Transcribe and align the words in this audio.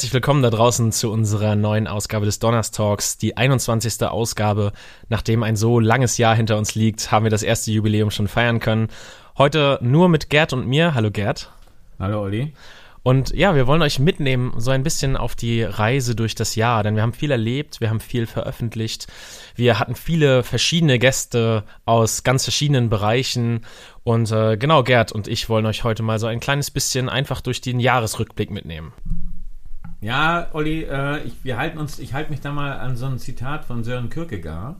herzlich 0.00 0.14
willkommen 0.14 0.42
da 0.42 0.48
draußen 0.48 0.92
zu 0.92 1.12
unserer 1.12 1.56
neuen 1.56 1.86
Ausgabe 1.86 2.24
des 2.24 2.38
Donners 2.38 2.70
Talks, 2.70 3.18
die 3.18 3.36
21. 3.36 4.02
Ausgabe. 4.04 4.72
Nachdem 5.10 5.42
ein 5.42 5.56
so 5.56 5.78
langes 5.78 6.16
Jahr 6.16 6.34
hinter 6.34 6.56
uns 6.56 6.74
liegt, 6.74 7.12
haben 7.12 7.26
wir 7.26 7.30
das 7.30 7.42
erste 7.42 7.70
Jubiläum 7.70 8.10
schon 8.10 8.26
feiern 8.26 8.60
können. 8.60 8.88
Heute 9.36 9.78
nur 9.82 10.08
mit 10.08 10.30
Gerd 10.30 10.54
und 10.54 10.66
mir. 10.66 10.94
Hallo 10.94 11.10
Gerd. 11.10 11.52
Hallo 11.98 12.22
Olli. 12.22 12.54
Und 13.02 13.34
ja, 13.34 13.54
wir 13.54 13.66
wollen 13.66 13.82
euch 13.82 13.98
mitnehmen, 13.98 14.54
so 14.56 14.70
ein 14.70 14.82
bisschen 14.82 15.18
auf 15.18 15.34
die 15.34 15.64
Reise 15.64 16.16
durch 16.16 16.34
das 16.34 16.54
Jahr, 16.54 16.82
denn 16.82 16.96
wir 16.96 17.02
haben 17.02 17.12
viel 17.12 17.30
erlebt, 17.30 17.82
wir 17.82 17.90
haben 17.90 18.00
viel 18.00 18.26
veröffentlicht, 18.26 19.06
wir 19.54 19.78
hatten 19.78 19.96
viele 19.96 20.44
verschiedene 20.44 20.98
Gäste 20.98 21.64
aus 21.84 22.22
ganz 22.22 22.44
verschiedenen 22.44 22.88
Bereichen. 22.88 23.66
Und 24.02 24.32
äh, 24.32 24.56
genau, 24.56 24.82
Gerd 24.82 25.12
und 25.12 25.28
ich 25.28 25.50
wollen 25.50 25.66
euch 25.66 25.84
heute 25.84 26.02
mal 26.02 26.18
so 26.18 26.26
ein 26.26 26.40
kleines 26.40 26.70
bisschen 26.70 27.10
einfach 27.10 27.42
durch 27.42 27.60
den 27.60 27.80
Jahresrückblick 27.80 28.50
mitnehmen. 28.50 28.94
Ja, 30.02 30.48
Olli, 30.54 30.84
äh, 30.84 31.22
ich, 31.24 31.34
wir 31.42 31.58
halten 31.58 31.76
uns, 31.76 31.98
ich 31.98 32.14
halte 32.14 32.30
mich 32.30 32.40
da 32.40 32.52
mal 32.52 32.72
an 32.72 32.96
so 32.96 33.04
ein 33.04 33.18
Zitat 33.18 33.66
von 33.66 33.84
Sören 33.84 34.08
Kierkegaard, 34.08 34.76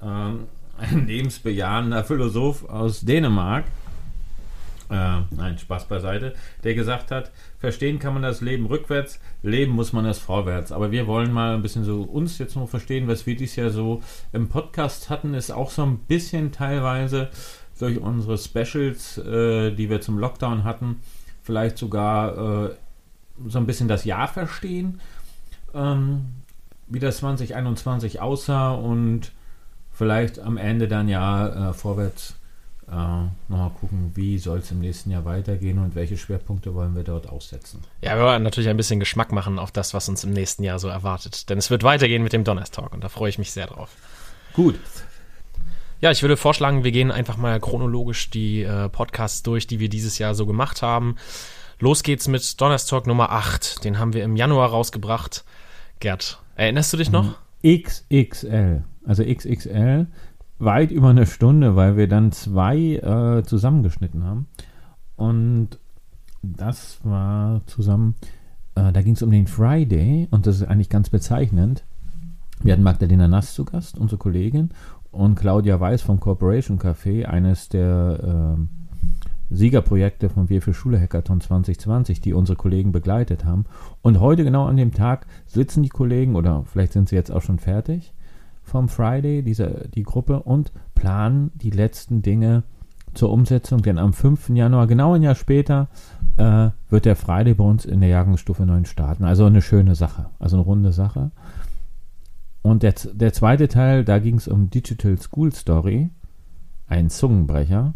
ähm, 0.00 0.46
ein 0.78 1.06
lebensbejahender 1.08 2.04
Philosoph 2.04 2.68
aus 2.68 3.00
Dänemark. 3.00 3.64
Äh, 4.88 5.22
nein, 5.30 5.58
Spaß 5.58 5.88
beiseite, 5.88 6.34
der 6.62 6.74
gesagt 6.74 7.10
hat, 7.10 7.32
verstehen 7.58 7.98
kann 7.98 8.12
man 8.12 8.22
das 8.22 8.40
Leben 8.40 8.66
rückwärts, 8.66 9.18
leben 9.42 9.72
muss 9.72 9.92
man 9.92 10.04
das 10.04 10.20
vorwärts. 10.20 10.70
Aber 10.70 10.92
wir 10.92 11.08
wollen 11.08 11.32
mal 11.32 11.54
ein 11.54 11.62
bisschen 11.62 11.82
so 11.82 12.02
uns 12.02 12.38
jetzt 12.38 12.54
nur 12.54 12.68
verstehen, 12.68 13.08
was 13.08 13.26
wir 13.26 13.34
dies 13.34 13.56
Jahr 13.56 13.70
so 13.70 14.00
im 14.32 14.48
Podcast 14.48 15.10
hatten, 15.10 15.34
ist 15.34 15.50
auch 15.50 15.70
so 15.70 15.82
ein 15.82 15.98
bisschen 15.98 16.52
teilweise 16.52 17.30
durch 17.80 17.98
unsere 17.98 18.38
Specials, 18.38 19.18
äh, 19.18 19.72
die 19.72 19.90
wir 19.90 20.00
zum 20.00 20.18
Lockdown 20.18 20.62
hatten, 20.62 21.00
vielleicht 21.42 21.78
sogar 21.78 22.66
äh, 22.66 22.74
so 23.46 23.58
ein 23.58 23.66
bisschen 23.66 23.88
das 23.88 24.04
Jahr 24.04 24.28
verstehen, 24.28 25.00
ähm, 25.74 26.26
wie 26.86 26.98
das 26.98 27.18
2021 27.18 28.20
aussah 28.20 28.72
und 28.72 29.32
vielleicht 29.92 30.38
am 30.38 30.56
Ende 30.56 30.88
dann 30.88 31.08
ja 31.08 31.70
äh, 31.70 31.72
vorwärts 31.72 32.34
äh, 32.88 32.94
nochmal 33.48 33.70
gucken, 33.80 34.12
wie 34.14 34.38
soll 34.38 34.58
es 34.58 34.70
im 34.70 34.80
nächsten 34.80 35.10
Jahr 35.10 35.24
weitergehen 35.24 35.78
und 35.78 35.94
welche 35.94 36.16
Schwerpunkte 36.16 36.74
wollen 36.74 36.94
wir 36.94 37.04
dort 37.04 37.28
aussetzen. 37.28 37.80
Ja, 38.02 38.16
wir 38.16 38.24
wollen 38.24 38.42
natürlich 38.42 38.68
ein 38.68 38.76
bisschen 38.76 39.00
Geschmack 39.00 39.32
machen 39.32 39.58
auf 39.58 39.70
das, 39.70 39.94
was 39.94 40.08
uns 40.08 40.24
im 40.24 40.32
nächsten 40.32 40.62
Jahr 40.62 40.78
so 40.78 40.88
erwartet. 40.88 41.48
Denn 41.48 41.58
es 41.58 41.70
wird 41.70 41.84
weitergehen 41.84 42.22
mit 42.22 42.32
dem 42.32 42.44
Donnerstag 42.44 42.92
und 42.92 43.02
da 43.02 43.08
freue 43.08 43.30
ich 43.30 43.38
mich 43.38 43.52
sehr 43.52 43.66
drauf. 43.66 43.90
Gut. 44.52 44.78
Ja, 46.00 46.10
ich 46.10 46.22
würde 46.22 46.36
vorschlagen, 46.36 46.84
wir 46.84 46.90
gehen 46.90 47.12
einfach 47.12 47.36
mal 47.36 47.60
chronologisch 47.60 48.28
die 48.28 48.62
äh, 48.62 48.88
Podcasts 48.88 49.42
durch, 49.42 49.66
die 49.68 49.78
wir 49.78 49.88
dieses 49.88 50.18
Jahr 50.18 50.34
so 50.34 50.46
gemacht 50.46 50.82
haben. 50.82 51.16
Los 51.78 52.02
geht's 52.02 52.28
mit 52.28 52.60
Donnerstag 52.60 53.06
Nummer 53.06 53.30
8. 53.30 53.84
Den 53.84 53.98
haben 53.98 54.12
wir 54.12 54.24
im 54.24 54.36
Januar 54.36 54.70
rausgebracht. 54.70 55.44
Gerd, 56.00 56.42
erinnerst 56.56 56.92
du 56.92 56.96
dich 56.96 57.10
noch? 57.10 57.36
XXL. 57.64 58.84
Also 59.04 59.24
XXL. 59.24 60.06
Weit 60.58 60.90
über 60.90 61.08
eine 61.08 61.26
Stunde, 61.26 61.76
weil 61.76 61.96
wir 61.96 62.08
dann 62.08 62.32
zwei 62.32 62.76
äh, 62.76 63.42
zusammengeschnitten 63.44 64.24
haben. 64.24 64.46
Und 65.16 65.78
das 66.42 66.98
war 67.04 67.62
zusammen, 67.66 68.14
äh, 68.74 68.92
da 68.92 69.02
ging 69.02 69.14
es 69.14 69.22
um 69.22 69.30
den 69.30 69.46
Friday 69.46 70.28
und 70.30 70.46
das 70.46 70.56
ist 70.56 70.64
eigentlich 70.64 70.88
ganz 70.88 71.10
bezeichnend. 71.10 71.84
Wir 72.60 72.72
hatten 72.72 72.82
Magdalena 72.82 73.26
Nass 73.26 73.54
zu 73.54 73.64
Gast, 73.64 73.98
unsere 73.98 74.18
Kollegin, 74.18 74.70
und 75.10 75.34
Claudia 75.34 75.78
Weiß 75.78 76.02
vom 76.02 76.20
Corporation 76.20 76.78
Café, 76.78 77.24
eines 77.26 77.68
der 77.68 78.56
äh, 78.58 78.81
Siegerprojekte 79.52 80.30
von 80.30 80.48
Wir 80.48 80.62
für 80.62 80.72
Schule 80.72 81.00
Hackathon 81.00 81.40
2020, 81.40 82.20
die 82.20 82.32
unsere 82.32 82.56
Kollegen 82.56 82.90
begleitet 82.90 83.44
haben. 83.44 83.66
Und 84.00 84.18
heute 84.18 84.44
genau 84.44 84.64
an 84.64 84.76
dem 84.76 84.92
Tag 84.92 85.26
sitzen 85.46 85.82
die 85.82 85.90
Kollegen, 85.90 86.36
oder 86.36 86.64
vielleicht 86.64 86.92
sind 86.92 87.08
sie 87.08 87.16
jetzt 87.16 87.30
auch 87.30 87.42
schon 87.42 87.58
fertig, 87.58 88.14
vom 88.62 88.88
Friday, 88.88 89.42
diese, 89.42 89.88
die 89.94 90.04
Gruppe, 90.04 90.42
und 90.42 90.72
planen 90.94 91.50
die 91.54 91.70
letzten 91.70 92.22
Dinge 92.22 92.62
zur 93.12 93.30
Umsetzung. 93.30 93.82
Denn 93.82 93.98
am 93.98 94.12
5. 94.12 94.50
Januar, 94.50 94.86
genau 94.86 95.14
ein 95.14 95.22
Jahr 95.22 95.34
später, 95.34 95.88
äh, 96.38 96.70
wird 96.88 97.04
der 97.04 97.16
Friday 97.16 97.54
bei 97.54 97.64
uns 97.64 97.84
in 97.84 98.00
der 98.00 98.08
Jahrgangsstufe 98.08 98.64
9 98.64 98.86
starten. 98.86 99.24
Also 99.24 99.44
eine 99.44 99.60
schöne 99.60 99.94
Sache, 99.94 100.30
also 100.38 100.56
eine 100.56 100.64
runde 100.64 100.92
Sache. 100.92 101.30
Und 102.62 102.82
der, 102.82 102.94
der 103.12 103.32
zweite 103.32 103.68
Teil, 103.68 104.04
da 104.04 104.18
ging 104.18 104.36
es 104.36 104.48
um 104.48 104.70
Digital 104.70 105.18
School 105.18 105.52
Story, 105.52 106.10
ein 106.86 107.10
Zungenbrecher 107.10 107.94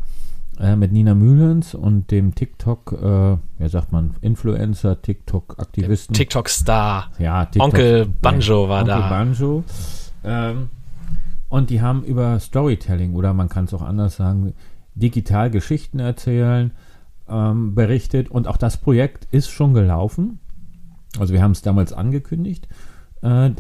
äh, 0.59 0.77
mit 0.77 0.93
Nina 0.93 1.15
Mühlens 1.15 1.75
und 1.75 2.11
dem 2.11 2.35
TikTok, 2.35 2.93
äh, 2.93 3.37
wie 3.59 3.69
sagt 3.69 3.93
man, 3.93 4.15
Influencer, 4.21 5.01
TikTok-Aktivisten. 5.03 6.15
TikTok-Star. 6.15 7.11
Ja, 7.19 7.45
TikTok, 7.47 7.65
Onkel 7.65 8.07
Banjo 8.21 8.69
war 8.69 8.81
Onkel 8.81 8.95
da. 8.95 9.09
Banjo. 9.09 9.65
Ähm, 10.25 10.71
und 11.49 11.71
die 11.71 11.81
haben 11.81 12.03
über 12.03 12.41
Storytelling 12.41 13.15
oder 13.15 13.33
man 13.33 13.49
kann 13.49 13.67
es 13.67 13.75
auch 13.75 13.83
anders 13.83 14.17
sagen, 14.17 14.55
digital 14.95 15.51
Geschichten 15.51 15.99
erzählen, 15.99 16.73
ähm, 17.29 17.75
berichtet. 17.75 18.31
Und 18.31 18.49
auch 18.49 18.57
das 18.57 18.79
Projekt 18.79 19.27
ist 19.31 19.51
schon 19.51 19.75
gelaufen. 19.75 20.41
Also 21.19 21.33
wir 21.33 21.43
haben 21.43 21.53
es 21.53 21.63
damals 21.63 21.93
angekündigt. 21.93 22.69
Äh, 23.23 23.51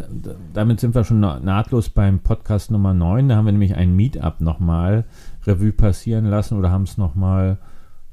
damit 0.52 0.80
sind 0.80 0.94
wir 0.94 1.04
schon 1.04 1.20
nahtlos 1.20 1.88
beim 1.88 2.20
Podcast 2.20 2.70
Nummer 2.70 2.94
9. 2.94 3.28
Da 3.28 3.36
haben 3.36 3.46
wir 3.46 3.52
nämlich 3.52 3.74
ein 3.74 3.96
Meetup 3.96 4.40
nochmal 4.40 5.04
Revue 5.46 5.72
passieren 5.72 6.26
lassen 6.26 6.58
oder 6.58 6.70
haben 6.70 6.84
es 6.84 6.98
nochmal 6.98 7.58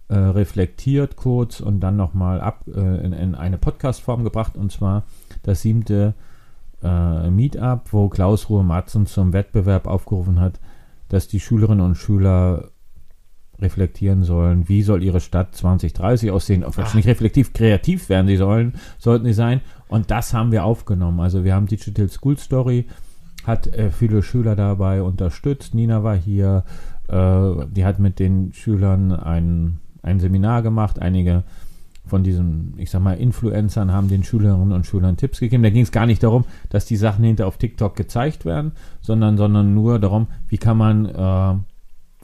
äh, 0.08 0.18
reflektiert 0.18 1.16
kurz 1.16 1.60
und 1.60 1.80
dann 1.80 1.98
nochmal 1.98 2.42
ab 2.42 2.66
äh, 2.68 3.06
in, 3.06 3.14
in, 3.14 3.36
eine 3.36 3.58
Podcast-Form 3.58 4.24
gebracht 4.24 4.56
und 4.56 4.72
zwar 4.72 5.04
das 5.44 5.62
siebte 5.62 6.14
äh, 6.84 7.30
Meetup, 7.30 7.92
wo 7.92 8.10
Klaus 8.10 8.50
Ruhe 8.50 8.64
Matzen 8.64 9.06
zum 9.06 9.34
Wettbewerb 9.34 9.88
aufgerufen 9.88 10.40
hat, 10.40 10.60
dass 11.10 11.28
die 11.28 11.40
Schülerinnen 11.40 11.86
und 11.86 11.96
Schüler 11.96 12.70
reflektieren 13.60 14.24
sollen, 14.24 14.68
wie 14.68 14.84
soll 14.84 15.04
ihre 15.04 15.20
Stadt 15.20 15.56
2030 15.56 16.32
aussehen, 16.32 16.64
ob 16.64 16.78
nicht 16.94 17.08
reflektiv, 17.08 17.54
kreativ 17.54 18.10
werden 18.10 18.28
sie 18.28 18.38
sollen, 18.38 18.74
sollten 18.98 19.26
sie 19.26 19.34
sein. 19.34 19.62
Und 19.94 20.10
das 20.10 20.34
haben 20.34 20.52
wir 20.52 20.66
aufgenommen. 20.66 21.20
Also 21.20 21.44
wir 21.44 21.54
haben 21.54 21.68
Digital 21.68 22.10
School 22.10 22.36
Story, 22.40 22.88
hat 23.46 23.68
äh, 23.68 23.92
viele 23.92 24.24
Schüler 24.24 24.56
dabei 24.56 25.04
unterstützt. 25.04 25.76
Nina 25.76 26.04
war 26.04 26.16
hier, 26.16 26.64
äh, 27.10 27.68
die 27.68 27.86
hat 27.86 28.00
mit 28.00 28.18
den 28.18 28.54
Schülern 28.54 29.12
ein, 29.12 29.78
ein 30.02 30.20
Seminar 30.20 30.64
gemacht. 30.64 31.00
Einige 31.00 31.44
von 32.08 32.24
diesen, 32.24 32.74
ich 32.78 32.90
sag 32.90 33.04
mal, 33.04 33.20
Influencern 33.20 33.92
haben 33.92 34.08
den 34.08 34.24
Schülerinnen 34.24 34.72
und 34.72 34.88
Schülern 34.88 35.16
Tipps 35.16 35.40
gegeben. 35.40 35.62
Da 35.62 35.70
ging 35.70 35.84
es 35.84 35.92
gar 35.92 36.08
nicht 36.08 36.24
darum, 36.24 36.46
dass 36.72 36.86
die 36.86 36.96
Sachen 36.96 37.24
hinter 37.24 37.46
auf 37.46 37.58
TikTok 37.58 37.96
gezeigt 37.96 38.46
werden, 38.46 38.72
sondern, 39.00 39.38
sondern 39.38 39.76
nur 39.76 40.00
darum, 40.00 40.26
wie 40.48 40.58
kann 40.58 40.78
man 40.78 41.06
äh, 41.06 41.56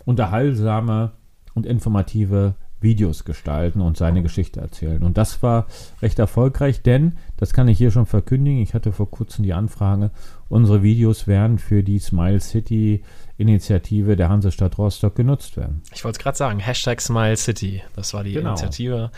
unterhaltsame 0.05 1.11
und 1.53 1.67
informative 1.67 2.55
Videos 2.81 3.25
gestalten 3.25 3.81
und 3.81 3.97
seine 3.97 4.23
Geschichte 4.23 4.59
erzählen. 4.59 5.03
Und 5.03 5.17
das 5.17 5.43
war 5.43 5.67
recht 6.01 6.19
erfolgreich, 6.19 6.81
denn, 6.81 7.17
das 7.37 7.53
kann 7.53 7.67
ich 7.67 7.77
hier 7.77 7.91
schon 7.91 8.05
verkündigen, 8.05 8.61
ich 8.61 8.73
hatte 8.73 8.91
vor 8.91 9.09
kurzem 9.09 9.43
die 9.43 9.53
Anfrage, 9.53 10.11
unsere 10.47 10.81
Videos 10.83 11.27
werden 11.27 11.59
für 11.59 11.83
die 11.83 11.99
Smile 11.99 12.39
City 12.39 13.03
Initiative 13.37 14.15
der 14.15 14.29
Hansestadt 14.29 14.77
Rostock 14.77 15.15
genutzt 15.15 15.57
werden. 15.57 15.81
Ich 15.93 16.03
wollte 16.03 16.17
es 16.17 16.23
gerade 16.23 16.37
sagen, 16.37 16.59
Hashtag 16.59 17.01
Smile 17.01 17.37
City, 17.37 17.83
das 17.95 18.13
war 18.13 18.23
die 18.23 18.33
genau. 18.33 18.49
Initiative. 18.49 19.11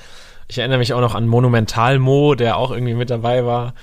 Ich 0.47 0.57
erinnere 0.57 0.79
mich 0.79 0.93
auch 0.93 1.01
noch 1.01 1.15
an 1.15 1.27
Monumental 1.27 1.97
Mo, 1.99 2.35
der 2.35 2.57
auch 2.57 2.71
irgendwie 2.71 2.93
mit 2.93 3.09
dabei 3.09 3.45
war. 3.45 3.73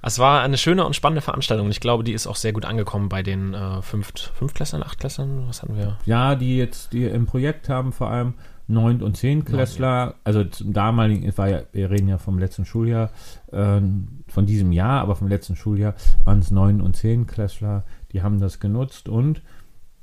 Es 0.00 0.18
war 0.18 0.42
eine 0.42 0.58
schöne 0.58 0.84
und 0.84 0.94
spannende 0.94 1.20
Veranstaltung 1.20 1.66
und 1.66 1.72
ich 1.72 1.80
glaube, 1.80 2.04
die 2.04 2.12
ist 2.12 2.26
auch 2.26 2.36
sehr 2.36 2.52
gut 2.52 2.64
angekommen 2.64 3.08
bei 3.08 3.22
den 3.22 3.52
äh, 3.52 3.82
Fünft, 3.82 4.32
Fünftklässlern, 4.34 4.82
Achtklässlern, 4.82 5.48
was 5.48 5.62
hatten 5.62 5.76
wir? 5.76 5.98
Ja, 6.04 6.34
die 6.36 6.56
jetzt, 6.56 6.92
die 6.92 7.04
im 7.04 7.26
Projekt 7.26 7.68
haben 7.68 7.92
vor 7.92 8.08
allem 8.08 8.34
Neunt- 8.68 9.02
und 9.02 9.16
Zehntklässler, 9.16 10.14
also 10.24 10.44
zum 10.44 10.74
damaligen, 10.74 11.36
war 11.36 11.48
ja, 11.48 11.62
wir 11.72 11.90
reden 11.90 12.08
ja 12.08 12.18
vom 12.18 12.38
letzten 12.38 12.66
Schuljahr, 12.66 13.10
äh, 13.50 13.80
von 14.28 14.46
diesem 14.46 14.72
Jahr, 14.72 15.00
aber 15.00 15.16
vom 15.16 15.28
letzten 15.28 15.56
Schuljahr 15.56 15.94
waren 16.24 16.38
es 16.40 16.50
Neun- 16.50 16.82
und 16.82 16.94
Zehntklässler, 16.94 17.84
die 18.12 18.22
haben 18.22 18.40
das 18.40 18.60
genutzt 18.60 19.08
und 19.08 19.42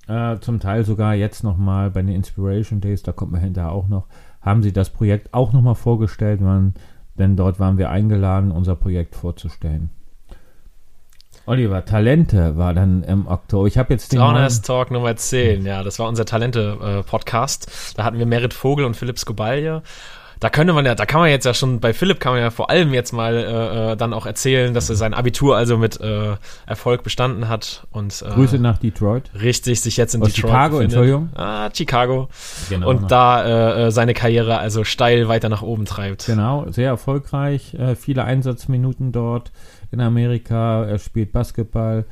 äh, 0.07 0.39
zum 0.39 0.59
Teil 0.59 0.83
sogar 0.83 1.13
jetzt 1.13 1.44
nochmal 1.44 1.91
bei 1.91 2.01
den 2.01 2.15
Inspiration 2.15 2.81
Days, 2.81 3.03
da 3.03 3.12
kommt 3.12 3.31
man 3.31 3.41
hinterher 3.41 3.71
auch 3.71 3.88
noch, 3.88 4.07
haben 4.41 4.63
sie 4.63 4.73
das 4.73 4.89
Projekt 4.89 5.33
auch 5.33 5.53
nochmal 5.53 5.75
vorgestellt, 5.75 6.41
man, 6.41 6.73
denn 7.18 7.35
dort 7.35 7.59
waren 7.59 7.77
wir 7.77 7.91
eingeladen, 7.91 8.51
unser 8.51 8.75
Projekt 8.75 9.15
vorzustellen. 9.15 9.89
Oliver, 11.47 11.86
Talente 11.86 12.57
war 12.57 12.74
dann 12.74 13.03
im 13.03 13.27
Oktober. 13.27 13.68
Ich 13.68 13.77
habe 13.77 13.94
jetzt 13.94 14.12
den. 14.12 14.21
Honest 14.21 14.65
Talk 14.65 14.89
Nummer 14.89 15.15
10, 15.15 15.65
ja, 15.65 15.83
das 15.83 16.00
war 16.00 16.07
unser 16.07 16.25
Talente-Podcast. 16.25 17.94
da 17.97 18.03
hatten 18.03 18.18
wir 18.18 18.25
Merit 18.25 18.53
Vogel 18.53 18.86
und 18.86 18.95
Philipp 18.95 19.19
Skobalje. 19.19 19.83
Da 20.39 20.49
könnte 20.49 20.73
man 20.73 20.85
ja, 20.85 20.95
da 20.95 21.05
kann 21.05 21.21
man 21.21 21.29
jetzt 21.29 21.45
ja 21.45 21.53
schon, 21.53 21.79
bei 21.79 21.93
Philipp 21.93 22.19
kann 22.19 22.33
man 22.33 22.41
ja 22.41 22.49
vor 22.49 22.69
allem 22.69 22.93
jetzt 22.93 23.13
mal 23.13 23.35
äh, 23.35 23.91
äh 23.93 23.95
dann 23.95 24.13
auch 24.13 24.25
erzählen, 24.25 24.73
dass 24.73 24.89
er 24.89 24.95
sein 24.95 25.13
Abitur 25.13 25.55
also 25.55 25.77
mit 25.77 25.99
äh, 25.99 26.35
Erfolg 26.65 27.03
bestanden 27.03 27.47
hat 27.47 27.87
und 27.91 28.21
äh, 28.21 28.31
Grüße 28.31 28.59
nach 28.59 28.77
Detroit. 28.77 29.29
Richtig, 29.39 29.81
sich 29.81 29.97
jetzt 29.97 30.15
in 30.15 30.21
Aus 30.21 30.33
Detroit 30.33 30.51
Chicago, 30.51 30.77
befindet. 30.77 30.97
Entschuldigung. 30.97 31.29
Ah, 31.35 31.69
Chicago. 31.73 32.29
Genau, 32.69 32.89
und 32.89 33.11
da 33.11 33.43
äh, 33.45 33.87
äh, 33.87 33.91
seine 33.91 34.13
Karriere 34.13 34.57
also 34.57 34.83
steil 34.83 35.27
weiter 35.27 35.49
nach 35.49 35.61
oben 35.61 35.85
treibt. 35.85 36.25
Genau, 36.25 36.65
sehr 36.69 36.89
erfolgreich, 36.89 37.73
äh, 37.75 37.95
viele 37.95 38.23
Einsatzminuten 38.23 39.11
dort 39.11 39.51
in 39.91 40.01
Amerika. 40.01 40.83
Er 40.85 40.99
spielt 40.99 41.31
Basketball 41.31 42.05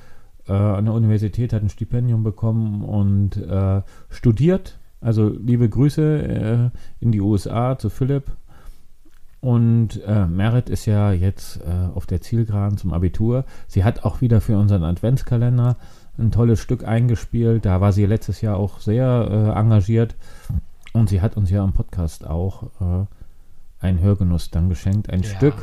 äh, 0.47 0.53
an 0.53 0.85
der 0.85 0.93
Universität, 0.93 1.53
hat 1.53 1.63
ein 1.63 1.69
Stipendium 1.69 2.23
bekommen 2.23 2.83
und 2.83 3.37
äh, 3.37 3.81
studiert 4.09 4.77
also 5.03 5.29
liebe 5.29 5.67
Grüße 5.69 6.21
äh, 6.23 6.69
in 6.99 7.11
die 7.11 7.21
USA 7.21 7.77
zu 7.77 7.89
Philipp. 7.89 8.31
Und 9.41 10.01
äh, 10.07 10.25
Merit 10.25 10.69
ist 10.69 10.85
ja 10.85 11.11
jetzt 11.11 11.59
äh, 11.61 11.93
auf 11.93 12.05
der 12.05 12.21
Zielgeraden 12.21 12.77
zum 12.77 12.93
Abitur. 12.93 13.43
Sie 13.67 13.83
hat 13.83 14.05
auch 14.05 14.21
wieder 14.21 14.39
für 14.39 14.57
unseren 14.57 14.83
Adventskalender 14.83 15.75
ein 16.17 16.31
tolles 16.31 16.59
Stück 16.61 16.87
eingespielt. 16.87 17.65
Da 17.65 17.81
war 17.81 17.91
sie 17.91 18.05
letztes 18.05 18.39
Jahr 18.39 18.55
auch 18.55 18.79
sehr 18.79 19.27
äh, 19.29 19.59
engagiert. 19.59 20.15
Und 20.93 21.09
sie 21.09 21.21
hat 21.21 21.35
uns 21.35 21.49
ja 21.49 21.63
im 21.63 21.73
Podcast 21.73 22.25
auch 22.25 22.63
äh, 22.79 23.85
einen 23.85 23.99
Hörgenuss 23.99 24.49
dann 24.49 24.69
geschenkt. 24.69 25.09
Ein 25.09 25.23
Ja. 25.23 25.29
Stück. 25.29 25.55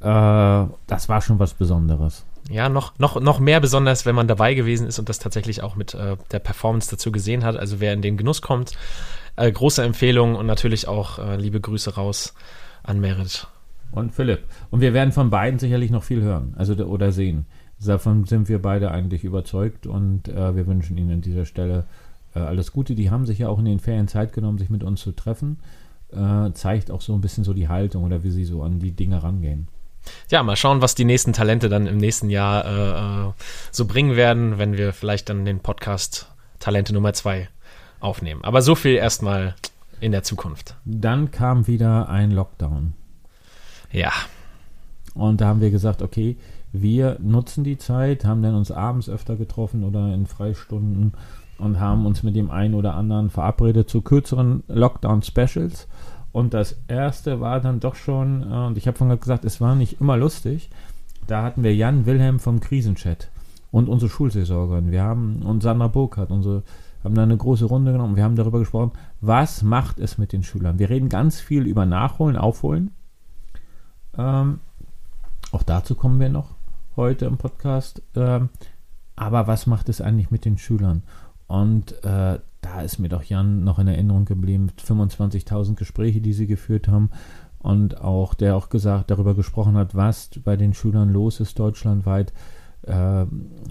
Äh, 0.00 0.72
das 0.86 1.08
war 1.08 1.20
schon 1.20 1.38
was 1.38 1.52
Besonderes. 1.52 2.24
Ja, 2.48 2.68
noch, 2.68 2.98
noch, 2.98 3.20
noch 3.20 3.40
mehr 3.40 3.60
besonders, 3.60 4.06
wenn 4.06 4.14
man 4.14 4.26
dabei 4.26 4.54
gewesen 4.54 4.86
ist 4.86 4.98
und 4.98 5.08
das 5.08 5.18
tatsächlich 5.18 5.62
auch 5.62 5.76
mit 5.76 5.94
äh, 5.94 6.16
der 6.32 6.38
Performance 6.38 6.90
dazu 6.90 7.12
gesehen 7.12 7.44
hat. 7.44 7.56
Also 7.56 7.80
wer 7.80 7.92
in 7.92 8.02
den 8.02 8.16
Genuss 8.16 8.40
kommt, 8.40 8.72
äh, 9.36 9.50
große 9.50 9.82
Empfehlung 9.82 10.34
und 10.34 10.46
natürlich 10.46 10.88
auch 10.88 11.18
äh, 11.18 11.36
liebe 11.36 11.60
Grüße 11.60 11.94
raus 11.94 12.34
an 12.82 13.00
Merit. 13.00 13.46
Und 13.92 14.14
Philipp. 14.14 14.44
Und 14.70 14.80
wir 14.80 14.94
werden 14.94 15.12
von 15.12 15.30
beiden 15.30 15.58
sicherlich 15.58 15.90
noch 15.90 16.04
viel 16.04 16.22
hören, 16.22 16.54
also 16.56 16.74
oder 16.74 17.12
sehen. 17.12 17.46
Davon 17.84 18.24
sind 18.24 18.48
wir 18.48 18.60
beide 18.60 18.90
eigentlich 18.90 19.24
überzeugt 19.24 19.86
und 19.86 20.28
äh, 20.28 20.56
wir 20.56 20.66
wünschen 20.66 20.98
Ihnen 20.98 21.12
an 21.12 21.20
dieser 21.20 21.44
Stelle 21.44 21.84
äh, 22.34 22.40
alles 22.40 22.72
Gute. 22.72 22.94
Die 22.94 23.10
haben 23.10 23.24
sich 23.24 23.38
ja 23.38 23.48
auch 23.48 23.58
in 23.58 23.66
den 23.66 23.78
Ferien 23.78 24.08
Zeit 24.08 24.32
genommen, 24.32 24.58
sich 24.58 24.70
mit 24.70 24.82
uns 24.82 25.00
zu 25.00 25.12
treffen. 25.12 25.58
Äh, 26.10 26.52
zeigt 26.52 26.90
auch 26.90 27.02
so 27.02 27.14
ein 27.14 27.20
bisschen 27.20 27.44
so 27.44 27.52
die 27.52 27.68
Haltung 27.68 28.04
oder 28.04 28.24
wie 28.24 28.30
sie 28.30 28.44
so 28.44 28.62
an 28.62 28.80
die 28.80 28.92
Dinge 28.92 29.22
rangehen. 29.22 29.68
Ja, 30.30 30.42
mal 30.42 30.56
schauen, 30.56 30.82
was 30.82 30.94
die 30.94 31.04
nächsten 31.04 31.32
Talente 31.32 31.68
dann 31.68 31.86
im 31.86 31.96
nächsten 31.96 32.30
Jahr 32.30 32.64
äh, 32.64 33.28
äh, 33.28 33.32
so 33.70 33.86
bringen 33.86 34.16
werden, 34.16 34.58
wenn 34.58 34.76
wir 34.76 34.92
vielleicht 34.92 35.28
dann 35.28 35.44
den 35.44 35.60
Podcast 35.60 36.28
Talente 36.58 36.92
Nummer 36.92 37.12
2 37.12 37.48
aufnehmen. 38.00 38.42
Aber 38.44 38.62
so 38.62 38.74
viel 38.74 38.94
erstmal 38.94 39.54
in 40.00 40.12
der 40.12 40.22
Zukunft. 40.22 40.76
Dann 40.84 41.30
kam 41.30 41.66
wieder 41.66 42.08
ein 42.08 42.30
Lockdown. 42.30 42.94
Ja, 43.90 44.12
Und 45.14 45.40
da 45.40 45.46
haben 45.46 45.60
wir 45.60 45.70
gesagt, 45.70 46.02
okay, 46.02 46.36
wir 46.72 47.16
nutzen 47.20 47.64
die 47.64 47.78
Zeit, 47.78 48.24
haben 48.24 48.42
dann 48.42 48.54
uns 48.54 48.70
abends 48.70 49.08
öfter 49.08 49.36
getroffen 49.36 49.84
oder 49.84 50.12
in 50.12 50.26
Freistunden 50.26 51.14
und 51.58 51.80
haben 51.80 52.06
uns 52.06 52.22
mit 52.22 52.36
dem 52.36 52.50
einen 52.50 52.74
oder 52.74 52.94
anderen 52.94 53.30
verabredet 53.30 53.88
zu 53.88 54.02
kürzeren 54.02 54.62
Lockdown-Specials. 54.68 55.88
Und 56.38 56.54
das 56.54 56.76
erste 56.86 57.40
war 57.40 57.58
dann 57.58 57.80
doch 57.80 57.96
schon, 57.96 58.42
äh, 58.44 58.66
und 58.68 58.78
ich 58.78 58.86
habe 58.86 58.96
vorhin 58.96 59.18
gesagt, 59.18 59.44
es 59.44 59.60
war 59.60 59.74
nicht 59.74 60.00
immer 60.00 60.16
lustig. 60.16 60.70
Da 61.26 61.42
hatten 61.42 61.64
wir 61.64 61.74
Jan 61.74 62.06
Wilhelm 62.06 62.38
vom 62.38 62.60
Krisenchat 62.60 63.28
und 63.72 63.88
unsere 63.88 64.08
Schulseelsorgerin. 64.08 64.92
Wir 64.92 65.02
haben 65.02 65.42
und 65.42 65.64
Sandra 65.64 65.88
Burkhardt, 65.88 66.30
unsere 66.30 66.62
haben 67.02 67.16
da 67.16 67.24
eine 67.24 67.36
große 67.36 67.64
Runde 67.64 67.90
genommen. 67.90 68.14
Wir 68.14 68.22
haben 68.22 68.36
darüber 68.36 68.60
gesprochen, 68.60 68.92
was 69.20 69.64
macht 69.64 69.98
es 69.98 70.16
mit 70.16 70.32
den 70.32 70.44
Schülern. 70.44 70.78
Wir 70.78 70.90
reden 70.90 71.08
ganz 71.08 71.40
viel 71.40 71.66
über 71.66 71.86
Nachholen, 71.86 72.36
Aufholen. 72.36 72.92
Ähm, 74.16 74.60
auch 75.50 75.64
dazu 75.64 75.96
kommen 75.96 76.20
wir 76.20 76.28
noch 76.28 76.54
heute 76.94 77.26
im 77.26 77.36
Podcast. 77.36 78.00
Ähm, 78.14 78.50
aber 79.16 79.48
was 79.48 79.66
macht 79.66 79.88
es 79.88 80.00
eigentlich 80.00 80.30
mit 80.30 80.44
den 80.44 80.56
Schülern? 80.56 81.02
Und 81.48 82.04
äh, 82.04 82.38
da 82.74 82.82
ist 82.82 82.98
mir 82.98 83.08
doch 83.08 83.22
Jan 83.22 83.64
noch 83.64 83.78
in 83.78 83.88
Erinnerung 83.88 84.24
geblieben, 84.24 84.66
mit 84.66 84.82
25.000 84.82 85.74
Gespräche, 85.74 86.20
die 86.20 86.32
sie 86.32 86.46
geführt 86.46 86.88
haben. 86.88 87.10
Und 87.58 88.00
auch 88.00 88.34
der 88.34 88.56
auch 88.56 88.68
gesagt, 88.68 89.10
darüber 89.10 89.34
gesprochen 89.34 89.76
hat, 89.76 89.94
was 89.94 90.30
bei 90.44 90.56
den 90.56 90.74
Schülern 90.74 91.12
los 91.12 91.40
ist 91.40 91.58
deutschlandweit, 91.58 92.32
äh, 92.82 93.24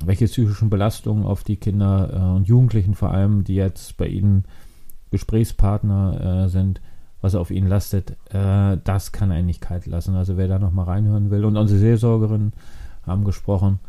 welche 0.04 0.26
psychischen 0.26 0.70
Belastungen 0.70 1.26
auf 1.26 1.44
die 1.44 1.56
Kinder 1.56 2.10
äh, 2.14 2.36
und 2.36 2.48
Jugendlichen 2.48 2.96
vor 2.96 3.12
allem, 3.12 3.44
die 3.44 3.56
jetzt 3.56 3.98
bei 3.98 4.08
ihnen 4.08 4.44
Gesprächspartner 5.12 6.46
äh, 6.46 6.50
sind, 6.50 6.82
was 7.22 7.36
auf 7.36 7.50
ihnen 7.50 7.68
lastet, 7.68 8.12
äh, 8.34 8.78
das 8.84 9.12
kann 9.12 9.32
einen 9.32 9.60
kalt 9.60 9.86
lassen. 9.86 10.16
Also 10.16 10.38
wer 10.38 10.48
da 10.48 10.60
nochmal 10.60 10.86
reinhören 10.86 11.32
will. 11.32 11.46
Und 11.46 11.56
unsere 11.56 11.80
Seelsorgerinnen 11.80 12.54
haben 13.04 13.24
gesprochen, 13.24 13.80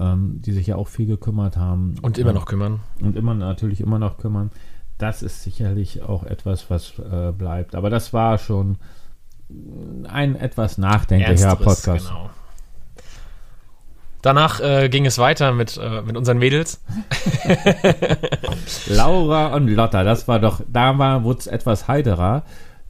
ähm, 0.00 0.40
die 0.42 0.52
sich 0.52 0.66
ja 0.66 0.76
auch 0.76 0.88
viel 0.88 1.06
gekümmert 1.06 1.56
haben. 1.56 1.96
und 2.02 2.18
immer 2.18 2.30
Ähm, 2.30 2.34
noch 2.36 2.46
kümmern. 2.46 2.80
und 3.02 3.16
immer 3.16 3.34
natürlich 3.34 3.80
immer 3.80 3.98
noch 3.98 4.18
kümmern. 4.18 4.50
Das 4.98 5.22
ist 5.22 5.42
sicherlich 5.42 6.02
auch 6.02 6.24
etwas, 6.24 6.70
was 6.70 6.94
äh, 6.98 7.32
bleibt. 7.32 7.74
Aber 7.74 7.88
das 7.90 8.12
war 8.12 8.38
schon 8.38 8.76
ein 10.08 10.34
etwas 10.36 10.76
nachdenklicher 10.78 11.56
Podcast. 11.56 12.08
genau. 12.08 12.30
Danach 14.22 14.60
äh, 14.60 14.88
ging 14.88 15.06
es 15.06 15.18
weiter 15.18 15.52
mit, 15.52 15.78
äh, 15.80 16.02
mit 16.02 16.16
unseren 16.16 16.38
Mädels. 16.38 16.82
Laura 18.88 19.54
und 19.54 19.68
Lotta, 19.68 20.02
das 20.04 20.26
war 20.28 20.40
doch, 20.40 20.60
da 20.70 20.98
war, 20.98 21.24
wurde 21.24 21.40
es 21.40 21.46
etwas 21.46 21.88
heiterer. 21.88 22.42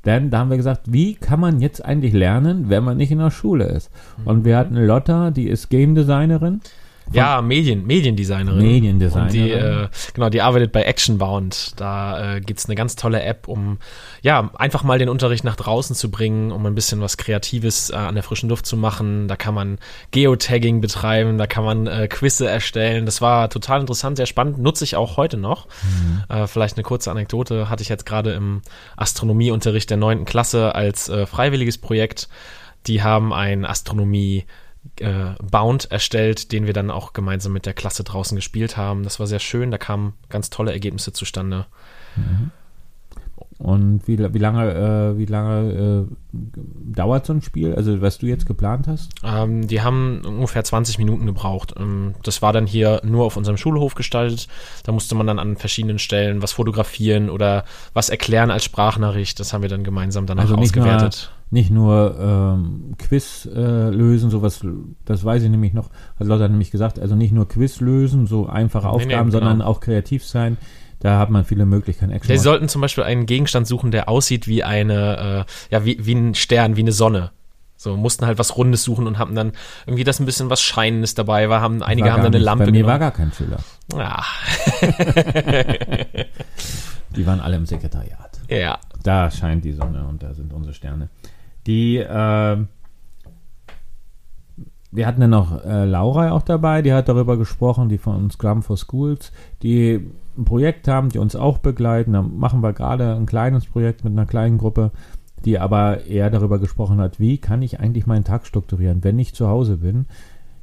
Denn 0.05 0.31
da 0.31 0.39
haben 0.39 0.51
wir 0.51 0.57
gesagt, 0.57 0.91
wie 0.93 1.15
kann 1.17 1.41
man 1.41 1.61
jetzt 1.61 1.85
eigentlich 1.85 2.13
lernen, 2.15 2.71
wenn 2.71 2.85
man 2.85 2.97
nicht 2.97 3.11
in 3.11 3.19
der 3.19 3.31
Schule 3.31 3.65
ist? 3.65 3.91
Und 4.25 4.45
wir 4.45 4.57
hatten 4.57 4.77
Lotta, 4.77 5.31
die 5.31 5.49
ist 5.49 5.69
Game 5.69 5.95
Designerin. 5.95 6.61
Ja, 7.13 7.41
Medien, 7.41 7.87
Mediendesignerin. 7.87 8.59
Mediendesignerin. 8.63 9.27
Und 9.27 9.33
die, 9.33 9.51
äh, 9.51 9.89
genau, 10.15 10.29
die 10.29 10.43
arbeitet 10.43 10.73
bei 10.73 10.83
Actionbound. 10.83 11.73
Da 11.77 12.37
äh, 12.37 12.41
gibt's 12.41 12.67
eine 12.67 12.75
ganz 12.75 12.97
tolle 12.97 13.23
App, 13.23 13.49
um 13.49 13.79
ja, 14.23 14.51
einfach 14.55 14.83
mal 14.83 14.99
den 14.99 15.09
Unterricht 15.09 15.45
nach 15.45 15.57
draußen 15.57 15.97
zu 15.97 16.11
bringen, 16.11 16.53
um 16.53 16.67
ein 16.67 16.75
bisschen 16.75 17.01
was 17.01 17.17
Kreatives 17.17 17.91
äh, 17.91 17.95
an 17.95 18.15
der 18.15 18.23
frischen 18.23 18.49
Luft 18.49 18.67
zu 18.67 18.77
machen. 18.77 19.29
Da 19.29 19.37
kann 19.37 19.55
man 19.55 19.79
Geotagging 20.11 20.81
betreiben, 20.81 21.39
da 21.39 21.47
kann 21.47 21.65
man 21.65 21.87
äh, 21.87 22.09
Quizze 22.09 22.49
erstellen. 22.49 23.07
Das 23.07 23.21
war 23.21 23.49
total 23.49 23.81
interessant, 23.81 24.17
sehr 24.17 24.27
spannend. 24.27 24.59
Nutze 24.59 24.85
ich 24.85 24.97
auch 24.97 25.17
heute 25.17 25.37
noch. 25.37 25.67
Äh, 26.29 26.47
vielleicht 26.47 26.77
eine 26.77 26.85
kurze 26.85 27.11
Anekdote 27.11 27.71
hatte 27.71 27.83
ich 27.83 27.89
jetzt 27.89 28.07
gerade 28.07 28.33
im 28.33 28.63
Astronomieunterricht 28.97 29.89
der 29.91 29.97
neunten 29.97 30.25
Klasse 30.25 30.75
als 30.75 31.09
äh, 31.09 31.27
freiwilliges 31.27 31.79
Projekt. 31.79 32.29
Die 32.87 33.03
haben 33.03 33.33
ein 33.33 33.65
Astronomie 33.65 34.45
äh, 35.01 35.35
Bound 35.43 35.91
erstellt, 35.91 36.53
den 36.53 36.67
wir 36.67 36.73
dann 36.73 36.91
auch 36.91 37.13
gemeinsam 37.13 37.53
mit 37.53 37.67
der 37.67 37.75
Klasse 37.75 38.05
draußen 38.05 38.37
gespielt 38.37 38.77
haben. 38.77 39.03
Das 39.03 39.21
war 39.21 39.27
sehr 39.27 39.39
schön, 39.39 39.71
da 39.71 39.79
kamen 39.79 40.15
ganz 40.29 40.51
tolle 40.51 40.73
Ergebnisse 40.73 41.13
zustande. 41.13 41.67
Und 43.59 44.07
wie, 44.07 44.19
wie 44.19 44.39
lange, 44.39 44.73
äh, 44.73 45.19
wie 45.19 45.25
lange 45.25 46.07
äh, 46.07 46.17
dauert 46.33 47.27
so 47.27 47.33
ein 47.33 47.43
Spiel? 47.43 47.75
Also 47.75 48.01
was 48.01 48.19
du 48.19 48.27
jetzt 48.27 48.47
geplant 48.47 48.87
hast? 48.87 49.11
Ähm, 49.25 49.67
die 49.67 49.83
haben 49.83 50.23
ungefähr 50.25 50.63
20 50.63 50.99
Minuten 50.99 51.27
gebraucht. 51.27 51.75
Ähm, 51.77 52.15
das 52.23 52.41
war 52.41 52.53
dann 52.53 52.67
hier 52.67 53.01
nur 53.05 53.25
auf 53.25 53.37
unserem 53.37 53.57
Schulhof 53.57 53.97
gestaltet. 53.97 54.47
Da 54.85 54.93
musste 54.93 55.17
man 55.17 55.27
dann 55.27 55.41
an 55.41 55.57
verschiedenen 55.57 55.99
Stellen 55.99 56.41
was 56.41 56.53
fotografieren 56.53 57.31
oder 57.31 57.65
was 57.95 58.11
erklären 58.11 58.53
als 58.53 58.65
Sprachnachricht. 58.65 59.41
Das 59.41 59.53
haben 59.53 59.63
wir 59.63 59.69
dann 59.69 59.83
gemeinsam 59.83 60.27
danach 60.27 60.45
Also 60.45 60.55
ausgewertet. 60.55 61.33
Nicht 61.51 61.71
nur 61.71 62.17
ähm, 62.21 62.95
Quiz 62.99 63.47
äh, 63.55 63.89
lösen, 63.91 64.31
sowas, 64.31 64.61
das 65.05 65.25
weiß 65.25 65.43
ich 65.43 65.51
nämlich 65.51 65.73
noch, 65.73 65.91
hat 66.19 66.27
Lotta 66.27 66.47
nämlich 66.49 66.71
gesagt, 66.71 66.99
also 66.99 67.15
nicht 67.15 67.33
nur 67.33 67.49
Quiz 67.49 67.81
lösen, 67.81 68.27
so 68.27 68.47
einfache 68.47 68.87
Nee, 68.87 68.93
Aufgaben, 68.93 69.27
nee, 69.29 69.33
sondern 69.33 69.59
genau. 69.59 69.71
auch 69.71 69.81
kreativ 69.81 70.25
sein. 70.25 70.59
Da 71.01 71.19
hat 71.19 71.31
man 71.31 71.45
viele 71.45 71.65
Möglichkeiten. 71.65 72.11
Action 72.13 72.37
Sie 72.37 72.43
sollten 72.43 72.69
zum 72.69 72.81
Beispiel 72.83 73.05
einen 73.05 73.25
Gegenstand 73.27 73.67
suchen, 73.69 73.93
der 73.93 74.09
aussieht 74.09 74.49
wie 74.49 74.65
eine, 74.65 75.47
äh, 75.71 75.73
ja, 75.75 75.85
wie, 75.85 76.05
wie 76.05 76.15
ein 76.15 76.35
Stern, 76.35 76.77
wie 76.77 76.81
eine 76.81 76.93
Sonne. 76.93 77.31
So, 77.77 77.97
mussten 77.97 78.27
halt 78.27 78.41
was 78.41 78.57
Rundes 78.57 78.83
suchen 78.83 79.07
und 79.07 79.19
haben 79.21 79.37
dann 79.37 79.53
irgendwie 79.87 80.03
das 80.03 80.19
ein 80.19 80.27
bisschen 80.27 80.51
was 80.51 80.61
Scheinendes 80.61 81.15
dabei 81.15 81.49
war, 81.49 81.61
haben, 81.61 81.81
einige 81.85 82.07
War 82.09 82.15
haben 82.15 82.23
dann 82.25 82.33
eine 82.33 82.39
nicht- 82.39 82.45
Lampe 82.45 82.65
Bei 82.65 82.71
mir 82.73 82.85
war 82.87 82.99
genommen. 82.99 83.01
gar 83.01 83.11
kein 83.13 83.33
Schüler. 83.33 83.59
Ja, 83.97 84.25
Die 87.17 87.27
waren 87.27 87.41
alle 87.41 87.57
im 87.57 87.67
Sekretariat. 87.67 88.41
ja. 88.49 88.79
Da 89.05 89.31
scheint 89.31 89.65
die 89.65 89.73
Sonne 89.73 90.05
und 90.09 90.23
da 90.25 90.35
sind 90.35 90.53
unsere 90.53 90.75
Sterne. 90.75 91.09
Die, 91.69 91.99
äh, 91.99 92.57
wir 94.91 95.07
hatten 95.07 95.21
dann 95.21 95.31
noch 95.31 95.65
äh, 95.65 95.85
Laura 95.85 96.31
auch 96.33 96.41
dabei, 96.41 96.81
die 96.81 96.95
hat 96.95 97.11
darüber 97.11 97.37
gesprochen, 97.37 97.91
die 97.91 97.99
von 97.99 98.31
Scrum 98.31 98.63
for 98.63 98.79
Schools, 98.79 99.33
die 99.63 100.01
ein 100.39 100.45
Projekt 100.47 100.89
haben, 100.89 101.11
die 101.11 101.19
uns 101.19 101.37
auch 101.37 101.59
begleiten. 101.59 102.15
Da 102.15 102.23
machen 102.23 102.63
wir 102.63 102.73
gerade 102.73 103.15
ein 103.15 103.27
kleines 103.27 103.67
Projekt 103.67 104.03
mit 104.03 104.15
einer 104.15 104.25
kleinen 104.25 104.57
Gruppe, 104.57 104.93
die 105.45 105.59
aber 105.59 106.07
eher 106.07 106.31
darüber 106.31 106.59
gesprochen 106.59 107.01
hat, 107.01 107.21
wie 107.21 107.37
kann 107.37 107.61
ich 107.61 107.81
eigentlich 107.81 108.07
meinen 108.07 108.25
Tag 108.25 108.47
strukturieren, 108.47 109.05
wenn 109.05 109.19
ich 109.19 109.35
zu 109.35 109.49
Hause 109.49 109.77
bin? 109.77 110.07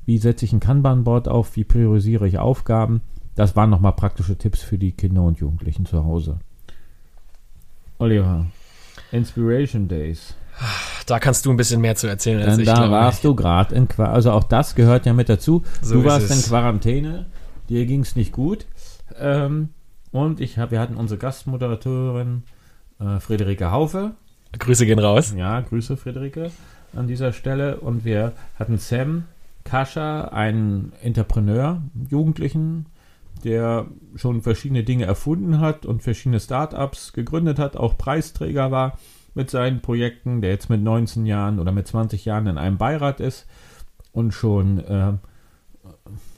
Wie 0.06 0.18
setze 0.18 0.46
ich 0.46 0.54
ein 0.54 0.60
Kanban-Board 0.60 1.28
auf? 1.28 1.56
Wie 1.56 1.64
priorisiere 1.64 2.28
ich 2.28 2.40
Aufgaben? 2.40 3.02
Das 3.36 3.56
waren 3.56 3.70
nochmal 3.70 3.94
praktische 3.94 4.38
Tipps 4.38 4.64
für 4.64 4.80
die 4.80 4.92
Kinder 4.92 5.22
und 5.22 5.40
Jugendlichen 5.40 5.86
zu 5.86 6.04
Hause. 6.04 6.40
Oliver, 8.00 8.48
Inspiration 9.12 9.88
Days. 9.88 10.36
Da 11.06 11.20
kannst 11.20 11.46
du 11.46 11.52
ein 11.52 11.58
bisschen 11.58 11.82
mehr 11.82 11.96
zu 11.96 12.08
erzählen 12.08 12.40
als 12.40 12.52
Dann 12.52 12.60
ich. 12.62 12.66
da 12.66 12.74
glaube 12.76 12.92
warst 12.92 13.18
ich. 13.20 13.22
du 13.24 13.36
gerade 13.36 13.76
in 13.76 13.88
Quarantäne. 13.88 14.16
Also 14.16 14.32
auch 14.32 14.44
das 14.44 14.76
gehört 14.76 15.06
ja 15.06 15.14
mit 15.14 15.30
dazu. 15.30 15.64
So 15.82 15.96
du 15.96 16.06
warst 16.06 16.32
in 16.32 16.42
Quarantäne, 16.42 17.28
dir 17.70 17.86
ging 17.86 18.02
es 18.02 18.16
nicht 18.16 18.32
gut. 18.32 18.66
Ähm, 19.20 19.70
und 20.12 20.40
ich 20.40 20.58
hab, 20.58 20.72
wir 20.72 20.80
hatten 20.80 20.96
unsere 20.96 21.20
Gastmoderatorin 21.20 22.44
äh, 23.00 23.20
Friederike 23.20 23.72
Haufe. 23.72 24.12
Grüße 24.58 24.86
gehen 24.86 25.00
raus. 25.00 25.34
Ja, 25.38 25.60
Grüße 25.62 25.98
Friederike 25.98 26.52
an 26.96 27.08
dieser 27.08 27.34
Stelle. 27.34 27.78
Und 27.78 28.06
wir 28.06 28.32
hatten 28.58 28.78
Sam 28.78 29.26
Kascha, 29.66 30.26
einen 30.30 30.94
Entrepreneur, 31.02 31.82
Jugendlichen, 32.10 32.86
der 33.44 33.88
schon 34.16 34.42
verschiedene 34.42 34.84
Dinge 34.84 35.06
erfunden 35.06 35.60
hat 35.60 35.86
und 35.86 36.02
verschiedene 36.04 36.40
Startups 36.40 37.14
gegründet 37.14 37.60
hat, 37.60 37.76
auch 37.76 37.98
Preisträger 37.98 38.72
war 38.72 38.98
mit 39.36 39.50
seinen 39.52 39.82
Projekten, 39.82 40.42
der 40.42 40.52
jetzt 40.52 40.70
mit 40.70 40.82
19 40.82 41.26
Jahren 41.26 41.60
oder 41.60 41.72
mit 41.72 41.88
20 41.88 42.26
Jahren 42.26 42.48
in 42.48 42.58
einem 42.58 42.78
Beirat 42.78 43.20
ist 43.20 43.46
und 44.12 44.34
schon 44.34 44.80
äh, 44.80 45.14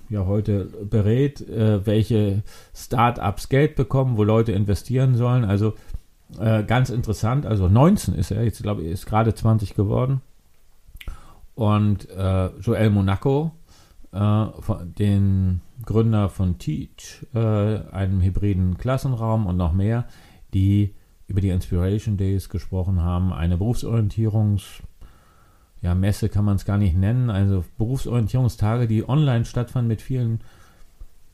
ja 0.09 0.25
heute 0.25 0.65
berät, 0.89 1.41
äh, 1.47 1.85
welche 1.85 2.43
Startups 2.75 3.49
Geld 3.49 3.75
bekommen, 3.75 4.17
wo 4.17 4.23
Leute 4.23 4.51
investieren 4.51 5.15
sollen. 5.15 5.45
Also 5.45 5.75
äh, 6.39 6.63
ganz 6.63 6.89
interessant. 6.89 7.45
Also 7.45 7.67
19 7.67 8.15
ist 8.15 8.31
er, 8.31 8.43
jetzt 8.43 8.61
glaube 8.61 8.81
ich, 8.83 8.91
ist 8.91 9.05
gerade 9.05 9.33
20 9.33 9.75
geworden. 9.75 10.21
Und 11.55 12.09
äh, 12.09 12.47
Joel 12.59 12.89
Monaco, 12.89 13.51
äh, 14.11 14.45
von, 14.59 14.93
den 14.95 15.61
Gründer 15.85 16.29
von 16.29 16.57
Teach, 16.57 17.25
äh, 17.33 17.39
einem 17.39 18.21
hybriden 18.21 18.77
Klassenraum 18.77 19.45
und 19.45 19.57
noch 19.57 19.73
mehr, 19.73 20.05
die 20.53 20.93
über 21.27 21.41
die 21.41 21.49
Inspiration 21.49 22.17
Days 22.17 22.49
gesprochen 22.49 23.01
haben, 23.01 23.33
eine 23.33 23.57
Berufsorientierungs- 23.57 24.81
ja, 25.81 25.93
Messe 25.93 26.29
kann 26.29 26.45
man 26.45 26.55
es 26.55 26.65
gar 26.65 26.77
nicht 26.77 26.97
nennen, 26.97 27.29
also 27.29 27.63
Berufsorientierungstage, 27.77 28.87
die 28.87 29.07
online 29.07 29.45
stattfanden 29.45 29.87
mit 29.87 30.01
vielen 30.01 30.41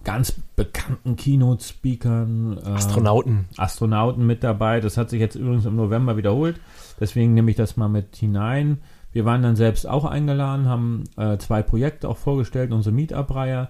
ganz 0.04 0.34
bekannten 0.56 1.16
Keynote-Speakern. 1.16 2.58
äh, 2.58 2.70
Astronauten. 2.70 3.46
Astronauten 3.58 4.26
mit 4.26 4.44
dabei. 4.44 4.82
Das 4.82 4.98
hat 4.98 5.10
sich 5.10 5.22
jetzt 5.22 5.36
übrigens 5.36 5.66
im 5.66 5.78
November 5.78 6.18
wiederholt. 6.18 6.60
Deswegen 7.00 7.34
nehme 7.34 7.52
ich 7.52 7.58
das 7.58 7.78
mal 7.78 7.88
mit 7.88 8.16
hinein. 8.16 8.80
Wir 9.14 9.26
waren 9.26 9.44
dann 9.44 9.56
selbst 9.56 9.88
auch 9.88 10.06
eingeladen, 10.06 10.66
haben 10.66 11.04
äh, 11.18 11.38
zwei 11.38 11.62
Projekte 11.62 12.10
auch 12.10 12.18
vorgestellt, 12.18 12.72
unsere 12.72 12.94
Meetup-Reihe, 12.96 13.70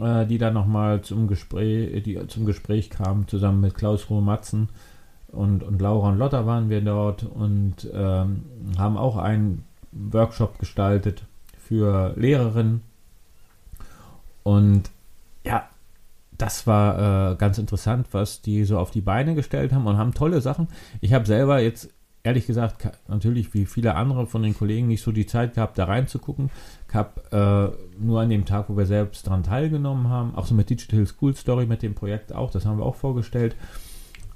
äh, 0.00 0.26
die 0.26 0.38
dann 0.38 0.54
nochmal 0.54 1.02
zum 1.02 1.28
Gespräch, 1.28 2.02
die 2.02 2.26
zum 2.26 2.46
Gespräch 2.46 2.90
kam, 2.90 3.28
zusammen 3.28 3.60
mit 3.60 3.74
Klaus 3.74 4.10
Ruhe 4.10 4.22
Matzen 4.22 4.70
und, 5.34 5.62
und 5.62 5.80
Laura 5.80 6.08
und 6.08 6.18
Lotta 6.18 6.46
waren 6.46 6.70
wir 6.70 6.80
dort 6.80 7.24
und 7.24 7.88
ähm, 7.92 8.44
haben 8.78 8.96
auch 8.96 9.16
einen 9.16 9.64
Workshop 9.92 10.58
gestaltet 10.58 11.24
für 11.58 12.14
Lehrerinnen. 12.16 12.82
Und 14.42 14.90
ja, 15.44 15.68
das 16.36 16.66
war 16.66 17.32
äh, 17.32 17.36
ganz 17.36 17.58
interessant, 17.58 18.08
was 18.12 18.42
die 18.42 18.64
so 18.64 18.78
auf 18.78 18.90
die 18.90 19.00
Beine 19.00 19.34
gestellt 19.34 19.72
haben 19.72 19.86
und 19.86 19.96
haben 19.96 20.14
tolle 20.14 20.40
Sachen. 20.40 20.68
Ich 21.00 21.12
habe 21.12 21.26
selber 21.26 21.60
jetzt 21.60 21.90
ehrlich 22.24 22.46
gesagt 22.46 22.90
natürlich 23.06 23.52
wie 23.52 23.66
viele 23.66 23.94
andere 23.94 24.26
von 24.26 24.42
den 24.42 24.56
Kollegen 24.56 24.88
nicht 24.88 25.02
so 25.02 25.12
die 25.12 25.26
Zeit 25.26 25.54
gehabt, 25.54 25.78
da 25.78 25.84
reinzugucken. 25.84 26.50
Ich 26.88 26.94
habe 26.94 27.76
äh, 28.00 28.02
nur 28.02 28.20
an 28.20 28.30
dem 28.30 28.46
Tag, 28.46 28.68
wo 28.68 28.76
wir 28.76 28.86
selbst 28.86 29.26
daran 29.26 29.42
teilgenommen 29.42 30.08
haben, 30.08 30.34
auch 30.34 30.46
so 30.46 30.54
mit 30.54 30.70
Digital 30.70 31.06
School 31.06 31.36
Story, 31.36 31.66
mit 31.66 31.82
dem 31.82 31.94
Projekt 31.94 32.32
auch, 32.34 32.50
das 32.50 32.64
haben 32.64 32.78
wir 32.78 32.86
auch 32.86 32.96
vorgestellt. 32.96 33.54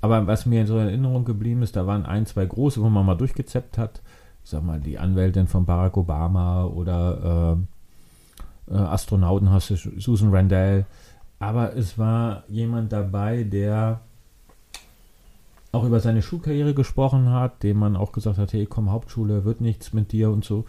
Aber 0.01 0.27
was 0.27 0.47
mir 0.47 0.67
so 0.67 0.79
in 0.79 0.87
Erinnerung 0.87 1.25
geblieben 1.25 1.63
ist, 1.63 1.77
da 1.77 1.87
waren 1.87 2.07
ein, 2.07 2.27
zwei 2.27 2.47
große, 2.47 2.81
wo 2.83 2.89
man 2.89 3.05
mal 3.05 3.17
durchgezeppt 3.17 3.79
hat. 3.79 4.01
Ich 4.45 4.51
sag 4.51 4.63
mal, 4.63 4.81
die 4.81 4.99
Anwältin 4.99 5.47
von 5.47 5.65
Barack 5.65 5.97
Obama 5.97 6.65
oder 6.65 7.59
äh, 8.69 8.75
äh, 8.75 8.77
Astronauten 8.77 9.51
hast 9.51 9.71
du 9.71 9.77
Susan 9.77 10.35
Randall. 10.35 10.87
Aber 11.39 11.77
es 11.77 11.99
war 11.99 12.45
jemand 12.49 12.93
dabei, 12.93 13.45
der 13.45 14.01
auch 15.73 15.85
über 15.85 16.01
seine 16.01 16.23
Schulkarriere 16.23 16.75
gesprochen 16.75 17.31
hat, 17.31 17.63
dem 17.63 17.79
man 17.79 17.97
auch 17.97 18.13
gesagt 18.13 18.39
hat, 18.39 18.53
hey, 18.53 18.67
komm, 18.67 18.91
Hauptschule, 18.91 19.45
wird 19.45 19.61
nichts 19.61 19.93
mit 19.93 20.13
dir 20.13 20.31
und 20.31 20.45
so. 20.45 20.65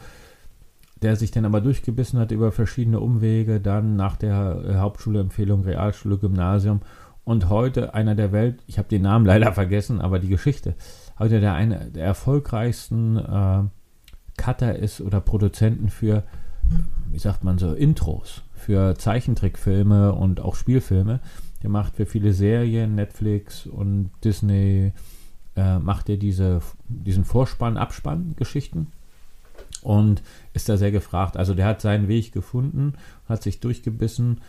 Der 1.02 1.16
sich 1.16 1.32
dann 1.32 1.46
aber 1.46 1.62
durchgebissen 1.62 2.20
hat 2.20 2.32
über 2.32 2.52
verschiedene 2.52 3.00
Umwege, 3.00 3.62
dann 3.62 3.96
nach 3.96 4.18
der 4.18 4.62
äh, 4.66 4.76
Hauptschule-Empfehlung 4.76 5.62
Realschule, 5.62 6.18
Gymnasium 6.18 6.82
und 7.30 7.48
heute 7.48 7.94
einer 7.94 8.16
der 8.16 8.32
Welt, 8.32 8.64
ich 8.66 8.80
habe 8.80 8.90
den 8.90 9.04
Namen 9.04 9.24
leider 9.24 9.54
vergessen, 9.54 10.02
aber 10.02 10.18
die 10.18 10.30
Geschichte, 10.30 10.74
heute 11.20 11.40
der 11.40 11.54
eine 11.54 11.92
der 11.92 12.04
erfolgreichsten 12.04 13.18
äh, 13.18 13.62
Cutter 14.36 14.76
ist 14.76 15.00
oder 15.00 15.22
Produzenten 15.22 15.90
für, 15.90 16.24
wie 17.12 17.20
sagt 17.20 17.44
man 17.44 17.60
so, 17.60 17.74
Intros, 17.74 18.42
für 18.56 18.96
Zeichentrickfilme 18.98 20.14
und 20.14 20.40
auch 20.40 20.56
Spielfilme. 20.56 21.20
Der 21.62 21.70
macht 21.70 21.98
für 21.98 22.08
viele 22.08 22.34
Serien, 22.34 22.96
Netflix 22.96 23.68
und 23.68 24.10
Disney, 24.24 24.94
äh, 25.56 25.78
macht 25.78 26.10
er 26.10 26.18
diese, 26.18 26.62
diesen 26.88 27.26
Vorspann, 27.26 27.78
Abspann-Geschichten 27.78 28.88
und 29.84 30.24
ist 30.54 30.68
da 30.68 30.78
sehr 30.78 30.92
gefragt. 30.92 31.38
Also 31.38 31.54
der 31.54 31.68
hat 31.68 31.80
seinen 31.80 32.08
Weg 32.08 32.32
gefunden, 32.32 32.94
hat 33.28 33.44
sich 33.44 33.60
durchgebissen 33.60 34.42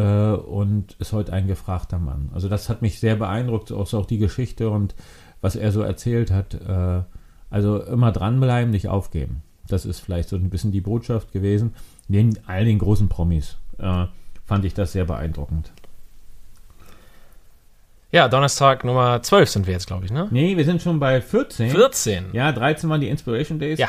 und 0.00 0.96
ist 0.98 1.12
heute 1.12 1.32
ein 1.32 1.46
gefragter 1.46 1.98
Mann. 1.98 2.30
Also 2.32 2.48
das 2.48 2.68
hat 2.68 2.82
mich 2.82 2.98
sehr 2.98 3.16
beeindruckt, 3.16 3.72
auch, 3.72 3.86
so 3.86 3.98
auch 3.98 4.06
die 4.06 4.18
Geschichte 4.18 4.70
und 4.70 4.94
was 5.40 5.56
er 5.56 5.72
so 5.72 5.82
erzählt 5.82 6.30
hat. 6.30 6.54
Äh, 6.54 7.02
also 7.50 7.82
immer 7.82 8.12
dranbleiben, 8.12 8.70
nicht 8.70 8.88
aufgeben. 8.88 9.42
Das 9.68 9.84
ist 9.84 10.00
vielleicht 10.00 10.30
so 10.30 10.36
ein 10.36 10.48
bisschen 10.48 10.72
die 10.72 10.80
Botschaft 10.80 11.32
gewesen. 11.32 11.74
Neben 12.08 12.32
all 12.46 12.64
den 12.64 12.78
großen 12.78 13.08
Promis 13.08 13.58
äh, 13.78 14.06
fand 14.44 14.64
ich 14.64 14.74
das 14.74 14.92
sehr 14.92 15.04
beeindruckend. 15.04 15.72
Ja, 18.10 18.28
Donnerstag 18.28 18.84
Nummer 18.84 19.22
12 19.22 19.48
sind 19.48 19.66
wir 19.66 19.72
jetzt, 19.72 19.86
glaube 19.86 20.04
ich, 20.04 20.10
ne? 20.10 20.28
Nee, 20.30 20.56
wir 20.56 20.64
sind 20.64 20.82
schon 20.82 21.00
bei 21.00 21.20
14. 21.20 21.70
14. 21.70 22.26
Ja, 22.32 22.52
13 22.52 22.90
waren 22.90 23.00
die 23.00 23.08
Inspiration 23.08 23.58
Days. 23.58 23.78
Ja. 23.78 23.88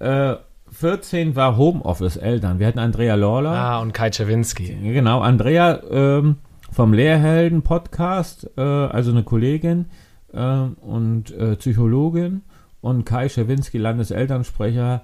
Äh, 0.00 0.36
14 0.74 1.36
war 1.36 1.56
Homeoffice 1.56 2.16
Eltern. 2.16 2.58
Wir 2.58 2.66
hatten 2.66 2.80
Andrea 2.80 3.14
Lawler. 3.14 3.52
Ah, 3.52 3.80
und 3.80 3.94
Kai 3.94 4.10
Czerwinski. 4.10 4.76
Genau, 4.82 5.20
Andrea 5.20 5.80
ähm, 5.90 6.36
vom 6.72 6.92
Lehrhelden 6.92 7.62
Podcast, 7.62 8.50
äh, 8.56 8.60
also 8.60 9.12
eine 9.12 9.22
Kollegin 9.22 9.86
äh, 10.32 10.38
und 10.80 11.30
äh, 11.30 11.56
Psychologin 11.56 12.42
und 12.80 13.06
Kai 13.06 13.28
Schawinski, 13.28 13.78
Landeselternsprecher, 13.78 15.02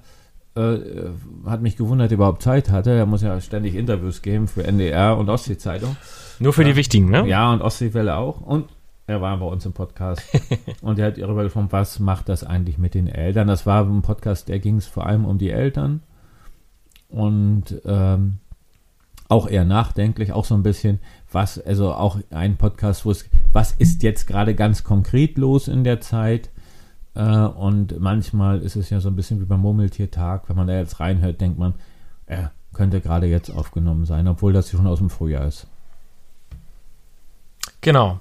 äh, 0.57 0.61
äh, 0.61 1.11
hat 1.47 1.63
mich 1.63 1.77
gewundert, 1.77 2.11
er 2.11 2.17
überhaupt 2.17 2.43
Zeit 2.43 2.71
hatte. 2.71 2.91
Er 2.91 3.07
muss 3.07 3.23
ja 3.23 3.41
ständig 3.41 3.77
Interviews 3.77 4.23
geben 4.23 4.49
für 4.49 4.65
NDR 4.65 5.17
und 5.17 5.31
Ostsee-Zeitung. 5.31 5.97
Nur 6.41 6.53
für 6.53 6.65
die 6.65 6.75
wichtigen, 6.75 7.11
ne? 7.11 7.27
Ja, 7.29 7.53
und 7.53 7.63
Ostseewelle 7.63 8.17
auch. 8.17 8.41
Und 8.41 8.67
er 9.11 9.21
war 9.21 9.37
bei 9.39 9.47
uns 9.47 9.67
im 9.67 9.73
Podcast. 9.73 10.23
und 10.83 10.99
er 10.99 11.09
hat 11.09 11.19
darüber 11.19 11.43
gesprochen, 11.43 11.67
was 11.71 11.99
macht 11.99 12.29
das 12.29 12.45
eigentlich 12.45 12.79
mit 12.79 12.95
den 12.95 13.09
Eltern. 13.09 13.49
Das 13.49 13.67
war 13.67 13.85
ein 13.85 14.03
Podcast, 14.03 14.49
der 14.49 14.61
ging 14.61 14.77
es 14.77 14.87
vor 14.87 15.07
allem 15.07 15.25
um 15.25 15.37
die 15.37 15.51
Eltern. 15.51 16.03
Und 17.09 17.83
ähm, 17.85 18.39
auch 19.29 19.49
eher 19.49 19.65
nachdenklich, 19.65 20.33
auch 20.33 20.45
so 20.45 20.55
ein 20.55 20.63
bisschen, 20.63 21.01
was, 21.31 21.59
also 21.59 21.93
auch 21.93 22.19
ein 22.31 22.57
Podcast, 22.57 23.05
wo 23.05 23.11
es, 23.11 23.29
was 23.53 23.73
ist 23.73 24.03
jetzt 24.05 24.27
gerade 24.27 24.55
ganz 24.55 24.85
konkret 24.85 25.39
los 25.39 25.67
in 25.67 25.83
der 25.83 26.01
Zeit? 26.01 26.51
Äh, 27.15 27.23
und 27.23 27.99
manchmal 27.99 28.61
ist 28.61 28.77
es 28.77 28.91
ja 28.91 29.01
so 29.01 29.09
ein 29.09 29.17
bisschen 29.17 29.41
wie 29.41 29.45
beim 29.45 29.61
Murmeltiertag, 29.61 30.49
wenn 30.49 30.57
man 30.57 30.69
da 30.69 30.75
jetzt 30.77 31.01
reinhört, 31.01 31.41
denkt 31.41 31.59
man, 31.59 31.75
er 32.27 32.53
könnte 32.73 33.01
gerade 33.01 33.27
jetzt 33.27 33.51
aufgenommen 33.51 34.05
sein, 34.05 34.29
obwohl 34.29 34.53
das 34.53 34.71
schon 34.71 34.87
aus 34.87 34.99
dem 34.99 35.11
Frühjahr 35.11 35.47
ist. 35.47 35.67
Genau. 37.81 38.21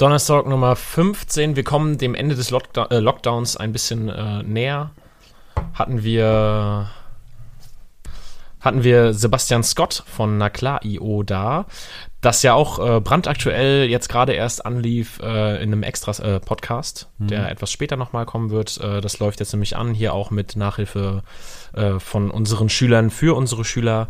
Donnerstag 0.00 0.46
Nummer 0.46 0.76
15. 0.76 1.56
Wir 1.56 1.62
kommen 1.62 1.98
dem 1.98 2.14
Ende 2.14 2.34
des 2.34 2.48
Lockda 2.50 2.86
äh, 2.86 3.00
Lockdowns 3.00 3.58
ein 3.58 3.70
bisschen 3.70 4.08
äh, 4.08 4.42
näher. 4.42 4.92
Hatten 5.74 6.02
wir 6.02 6.88
hatten 8.60 8.82
wir 8.82 9.12
Sebastian 9.12 9.62
Scott 9.62 10.02
von 10.06 10.38
Naklar.io 10.38 11.22
da, 11.22 11.66
das 12.22 12.42
ja 12.42 12.54
auch 12.54 12.78
äh, 12.78 13.00
brandaktuell 13.00 13.90
jetzt 13.90 14.08
gerade 14.08 14.32
erst 14.32 14.64
anlief 14.64 15.18
äh, 15.22 15.62
in 15.62 15.70
einem 15.70 15.82
extra 15.82 16.12
äh, 16.24 16.40
Podcast, 16.40 17.10
der 17.18 17.50
etwas 17.50 17.70
später 17.70 17.96
nochmal 17.96 18.24
kommen 18.24 18.48
wird. 18.48 18.80
Äh, 18.80 19.02
das 19.02 19.18
läuft 19.18 19.40
jetzt 19.40 19.52
nämlich 19.52 19.76
an, 19.76 19.92
hier 19.92 20.14
auch 20.14 20.30
mit 20.30 20.56
Nachhilfe 20.56 21.24
äh, 21.74 21.98
von 21.98 22.30
unseren 22.30 22.70
Schülern 22.70 23.10
für 23.10 23.36
unsere 23.36 23.66
Schüler. 23.66 24.08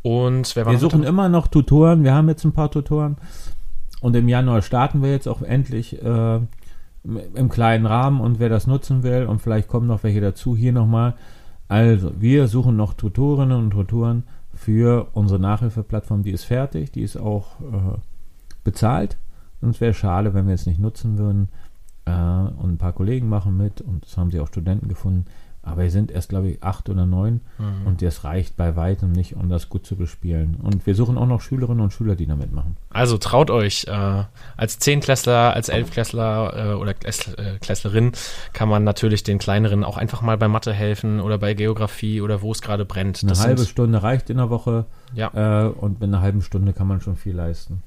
Und 0.00 0.56
wer 0.56 0.64
war 0.64 0.72
Wir 0.72 0.78
suchen 0.78 1.02
immer 1.02 1.28
noch 1.28 1.46
Tutoren. 1.48 2.04
Wir 2.04 2.14
haben 2.14 2.30
jetzt 2.30 2.44
ein 2.44 2.54
paar 2.54 2.70
Tutoren. 2.70 3.18
Und 4.02 4.16
im 4.16 4.28
Januar 4.28 4.62
starten 4.62 5.00
wir 5.00 5.12
jetzt 5.12 5.28
auch 5.28 5.42
endlich 5.42 6.02
äh, 6.02 6.40
im 7.04 7.48
kleinen 7.48 7.86
Rahmen. 7.86 8.20
Und 8.20 8.40
wer 8.40 8.48
das 8.48 8.66
nutzen 8.66 9.04
will, 9.04 9.26
und 9.26 9.40
vielleicht 9.40 9.68
kommen 9.68 9.86
noch 9.86 10.02
welche 10.02 10.20
dazu, 10.20 10.56
hier 10.56 10.72
nochmal. 10.72 11.14
Also, 11.68 12.12
wir 12.20 12.48
suchen 12.48 12.76
noch 12.76 12.94
Tutorinnen 12.94 13.56
und 13.56 13.70
Tutoren 13.70 14.24
für 14.52 15.06
unsere 15.14 15.40
Nachhilfeplattform. 15.40 16.24
Die 16.24 16.32
ist 16.32 16.44
fertig, 16.44 16.90
die 16.90 17.02
ist 17.02 17.16
auch 17.16 17.60
äh, 17.60 17.98
bezahlt. 18.64 19.16
Und 19.60 19.70
es 19.70 19.80
wäre 19.80 19.94
schade, 19.94 20.34
wenn 20.34 20.48
wir 20.48 20.54
es 20.54 20.66
nicht 20.66 20.80
nutzen 20.80 21.16
würden. 21.16 21.48
Äh, 22.04 22.10
und 22.10 22.72
ein 22.72 22.78
paar 22.78 22.92
Kollegen 22.92 23.28
machen 23.28 23.56
mit 23.56 23.80
und 23.80 24.04
es 24.04 24.16
haben 24.18 24.32
sie 24.32 24.40
auch 24.40 24.48
Studenten 24.48 24.88
gefunden. 24.88 25.26
Aber 25.64 25.82
wir 25.82 25.90
sind 25.92 26.10
erst, 26.10 26.28
glaube 26.28 26.48
ich, 26.48 26.62
acht 26.64 26.88
oder 26.88 27.06
neun 27.06 27.40
Mhm. 27.58 27.86
und 27.86 28.02
das 28.02 28.24
reicht 28.24 28.56
bei 28.56 28.74
weitem 28.74 29.12
nicht, 29.12 29.36
um 29.36 29.48
das 29.48 29.68
gut 29.68 29.86
zu 29.86 29.94
bespielen. 29.94 30.56
Und 30.60 30.86
wir 30.86 30.96
suchen 30.96 31.16
auch 31.16 31.26
noch 31.26 31.40
Schülerinnen 31.40 31.80
und 31.80 31.92
Schüler, 31.92 32.16
die 32.16 32.26
da 32.26 32.34
mitmachen. 32.34 32.76
Also 32.90 33.16
traut 33.16 33.48
euch, 33.50 33.84
äh, 33.86 34.24
als 34.56 34.80
Zehnklässler, 34.80 35.54
als 35.54 35.68
Elfklässler 35.68 36.72
äh, 36.72 36.74
oder 36.74 36.94
äh, 37.04 37.58
Klässlerin 37.60 38.10
kann 38.52 38.68
man 38.68 38.82
natürlich 38.82 39.22
den 39.22 39.38
kleineren 39.38 39.84
auch 39.84 39.98
einfach 39.98 40.20
mal 40.20 40.36
bei 40.36 40.48
Mathe 40.48 40.72
helfen 40.72 41.20
oder 41.20 41.38
bei 41.38 41.54
Geografie 41.54 42.20
oder 42.20 42.42
wo 42.42 42.50
es 42.50 42.60
gerade 42.60 42.84
brennt. 42.84 43.22
Eine 43.22 43.30
Das 43.30 43.44
halbe 43.46 43.58
sind, 43.60 43.68
Stunde 43.70 44.02
reicht 44.02 44.30
in 44.30 44.38
der 44.38 44.50
Woche 44.50 44.86
ja, 45.14 45.30
äh, 45.66 45.68
und 45.68 46.00
mit 46.00 46.08
einer 46.08 46.22
halben 46.22 46.42
Stunde 46.42 46.72
kann 46.72 46.88
man 46.88 47.00
schon 47.00 47.14
viel 47.16 47.36
leisten. 47.36 47.82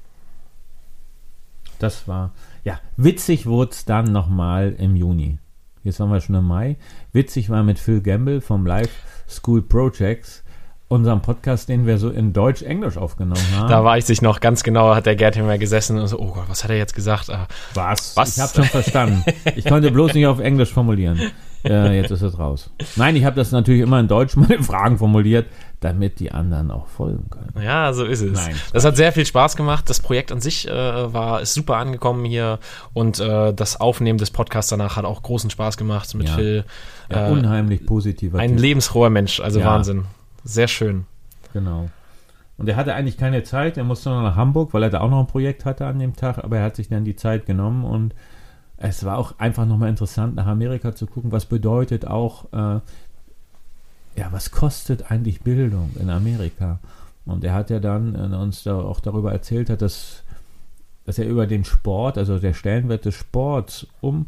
Das 1.78 2.08
war, 2.08 2.30
ja, 2.64 2.80
witzig 2.96 3.44
wurde 3.44 3.72
es 3.72 3.84
dann 3.84 4.10
nochmal 4.10 4.74
im 4.78 4.96
Juni. 4.96 5.38
Jetzt 5.86 6.00
waren 6.00 6.10
wir 6.10 6.20
schon 6.20 6.34
im 6.34 6.44
Mai. 6.44 6.76
Witzig 7.12 7.48
war 7.48 7.62
mit 7.62 7.78
Phil 7.78 8.00
Gamble 8.00 8.40
vom 8.40 8.66
Live 8.66 8.90
School 9.28 9.62
Projects, 9.62 10.42
unserem 10.88 11.22
Podcast, 11.22 11.68
den 11.68 11.86
wir 11.86 11.98
so 11.98 12.10
in 12.10 12.32
Deutsch-Englisch 12.32 12.96
aufgenommen 12.96 13.40
haben. 13.54 13.68
da 13.70 13.84
weiß 13.84 14.08
ich 14.10 14.20
noch 14.20 14.40
ganz 14.40 14.64
genau, 14.64 14.96
hat 14.96 15.06
der 15.06 15.14
Gerd 15.14 15.36
immer 15.36 15.58
gesessen 15.58 15.96
und 16.00 16.08
so, 16.08 16.18
oh 16.18 16.32
Gott, 16.32 16.46
was 16.48 16.64
hat 16.64 16.70
er 16.72 16.76
jetzt 16.76 16.96
gesagt? 16.96 17.30
Ah, 17.30 17.46
Was? 17.74 18.16
Was? 18.16 18.36
Ich 18.36 18.42
habe 18.42 18.52
schon 18.52 18.64
verstanden. 18.64 19.24
Ich 19.54 19.64
konnte 19.64 19.92
bloß 19.92 20.14
nicht 20.14 20.26
auf 20.26 20.40
Englisch 20.40 20.72
formulieren. 20.72 21.20
Äh, 21.64 22.00
jetzt 22.00 22.10
ist 22.10 22.22
es 22.22 22.36
raus. 22.36 22.70
Nein, 22.96 23.14
ich 23.14 23.24
habe 23.24 23.36
das 23.36 23.52
natürlich 23.52 23.82
immer 23.82 24.00
in 24.00 24.08
Deutsch 24.08 24.34
meine 24.36 24.62
Fragen 24.64 24.98
formuliert, 24.98 25.46
damit 25.80 26.20
die 26.20 26.32
anderen 26.32 26.70
auch 26.70 26.86
folgen 26.86 27.28
können. 27.30 27.52
Ja, 27.62 27.92
so 27.92 28.04
ist 28.04 28.22
es. 28.22 28.32
Nein, 28.32 28.54
das 28.72 28.84
hat 28.84 28.96
sehr 28.96 29.12
viel 29.12 29.26
Spaß 29.26 29.56
gemacht. 29.56 29.88
Das 29.90 30.00
Projekt 30.00 30.32
an 30.32 30.40
sich 30.40 30.66
äh, 30.68 30.72
war 31.12 31.42
ist 31.42 31.54
super 31.54 31.76
angekommen 31.76 32.24
hier 32.24 32.58
und 32.94 33.20
äh, 33.20 33.52
das 33.52 33.80
Aufnehmen 33.80 34.18
des 34.18 34.30
Podcasts 34.30 34.70
danach 34.70 34.96
hat 34.96 35.04
auch 35.04 35.22
großen 35.22 35.50
Spaß 35.50 35.76
gemacht 35.76 36.12
mit 36.14 36.28
Ja. 36.28 36.34
Phil. 36.34 36.64
Ja, 37.10 37.28
Äh, 37.28 37.30
unheimlich 37.30 37.84
positiver 37.86 38.38
ein 38.38 38.52
Typ. 38.52 38.60
lebensfroher 38.60 39.10
Mensch, 39.10 39.40
also 39.40 39.60
Ja. 39.60 39.66
Wahnsinn. 39.66 40.04
Sehr 40.44 40.68
schön. 40.68 41.04
Genau. 41.52 41.88
Und 42.58 42.68
er 42.68 42.76
hatte 42.76 42.94
eigentlich 42.94 43.18
keine 43.18 43.42
Zeit, 43.42 43.76
er 43.76 43.84
musste 43.84 44.08
noch 44.08 44.22
nach 44.22 44.34
Hamburg, 44.36 44.72
weil 44.72 44.82
er 44.82 44.90
da 44.90 45.00
auch 45.02 45.10
noch 45.10 45.20
ein 45.20 45.26
Projekt 45.26 45.64
hatte 45.66 45.84
an 45.86 45.98
dem 45.98 46.16
Tag, 46.16 46.42
aber 46.42 46.56
er 46.56 46.64
hat 46.64 46.76
sich 46.76 46.88
dann 46.88 47.04
die 47.04 47.16
Zeit 47.16 47.44
genommen 47.44 47.84
und 47.84 48.14
es 48.78 49.04
war 49.04 49.18
auch 49.18 49.38
einfach 49.38 49.66
nochmal 49.66 49.88
interessant, 49.90 50.34
nach 50.36 50.46
Amerika 50.46 50.94
zu 50.94 51.06
gucken, 51.06 51.32
was 51.32 51.46
bedeutet 51.46 52.06
auch, 52.06 52.46
äh, 52.52 52.80
ja, 54.16 54.32
was 54.32 54.50
kostet 54.50 55.10
eigentlich 55.10 55.42
Bildung 55.42 55.90
in 56.00 56.10
Amerika? 56.10 56.78
Und 57.24 57.44
er 57.44 57.54
hat 57.54 57.70
ja 57.70 57.80
dann 57.80 58.14
äh, 58.14 58.36
uns 58.36 58.62
da 58.62 58.78
auch 58.78 59.00
darüber 59.00 59.32
erzählt, 59.32 59.68
hat, 59.68 59.82
dass, 59.82 60.22
dass 61.04 61.18
er 61.18 61.26
über 61.26 61.46
den 61.46 61.64
Sport, 61.64 62.18
also 62.18 62.38
der 62.38 62.54
Stellenwert 62.54 63.04
des 63.04 63.14
Sports, 63.14 63.86
um 64.00 64.26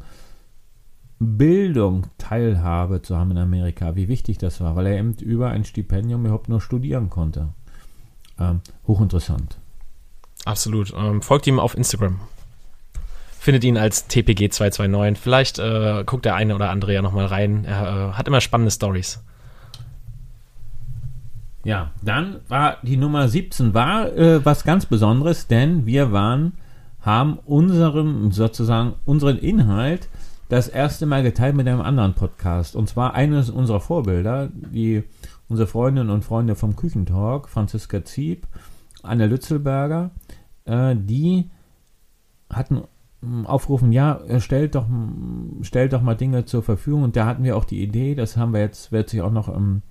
Bildung, 1.21 2.07
Teilhabe 2.19 3.03
zu 3.03 3.17
haben 3.17 3.33
in 3.33 3.39
Amerika, 3.39 3.97
wie 3.97 4.09
wichtig 4.09 4.39
das 4.39 4.61
war, 4.61 4.77
weil 4.77 4.87
er 4.87 4.99
eben 4.99 5.15
über 5.15 5.51
ein 5.51 5.65
Stipendium 5.65 6.25
überhaupt 6.25 6.49
nur 6.49 6.61
studieren 6.61 7.11
konnte. 7.11 7.49
Ähm, 8.39 8.61
hochinteressant. 8.87 9.59
Absolut. 10.45 10.93
Ähm, 10.97 11.23
folgt 11.23 11.47
ihm 11.47 11.59
auf 11.59 11.77
Instagram. 11.77 12.21
Findet 13.41 13.65
ihn 13.65 13.77
als 13.77 14.09
TPG229. 14.09 15.17
Vielleicht 15.17 15.59
äh, 15.59 16.05
guckt 16.05 16.25
der 16.25 16.35
eine 16.35 16.55
oder 16.55 16.71
andere 16.71 16.95
ja 16.95 17.03
nochmal 17.03 17.27
rein. 17.27 17.65
Er 17.65 18.11
äh, 18.11 18.13
hat 18.13 18.29
immer 18.29 18.41
spannende 18.41 18.71
Stories. 18.71 19.21
Ja, 21.69 21.91
dann 22.03 22.41
war 22.49 22.79
die 22.83 22.97
Nummer 22.97 23.29
17 23.29 23.75
war 23.75 24.11
äh, 24.17 24.43
was 24.43 24.65
ganz 24.65 24.87
Besonderes, 24.87 25.49
denn 25.49 25.85
wir 25.85 26.13
waren, 26.13 26.55
haben 27.03 27.39
unseren, 27.45 28.31
sozusagen 28.31 28.95
unseren 29.05 29.37
Inhalt 29.37 30.09
das 30.49 30.69
erste 30.69 31.05
Mal 31.05 31.23
geteilt 31.23 31.55
mit 31.55 31.69
einem 31.69 31.83
anderen 31.83 32.15
Podcast. 32.15 32.75
Und 32.75 32.89
zwar 32.89 33.13
eines 33.13 33.51
unserer 33.51 33.81
Vorbilder, 33.81 34.49
die 34.51 35.05
unsere 35.51 35.69
Freundinnen 35.69 36.09
und 36.09 36.25
Freunde 36.25 36.55
vom 36.55 36.75
Küchentalk, 36.75 37.51
Franziska 37.51 38.03
Zieb, 38.03 38.47
Anne 39.03 39.27
Lützelberger, 39.27 40.13
äh, 40.65 40.97
die 40.97 41.51
hatten 42.49 42.81
aufgerufen, 43.45 43.93
ja, 43.93 44.23
stellt 44.39 44.75
doch, 44.75 44.87
stellt 45.61 45.93
doch 45.93 46.01
mal 46.01 46.15
Dinge 46.15 46.47
zur 46.47 46.63
Verfügung. 46.63 47.03
Und 47.03 47.15
da 47.15 47.27
hatten 47.27 47.45
wir 47.45 47.59
auch 47.59 47.67
die 47.67 47.83
Idee, 47.83 48.15
das 48.15 48.39
haben 48.39 48.55
wir 48.55 48.61
jetzt, 48.61 48.91
wird 48.91 49.11
sich 49.11 49.21
auch 49.21 49.33
noch 49.33 49.51
im 49.51 49.83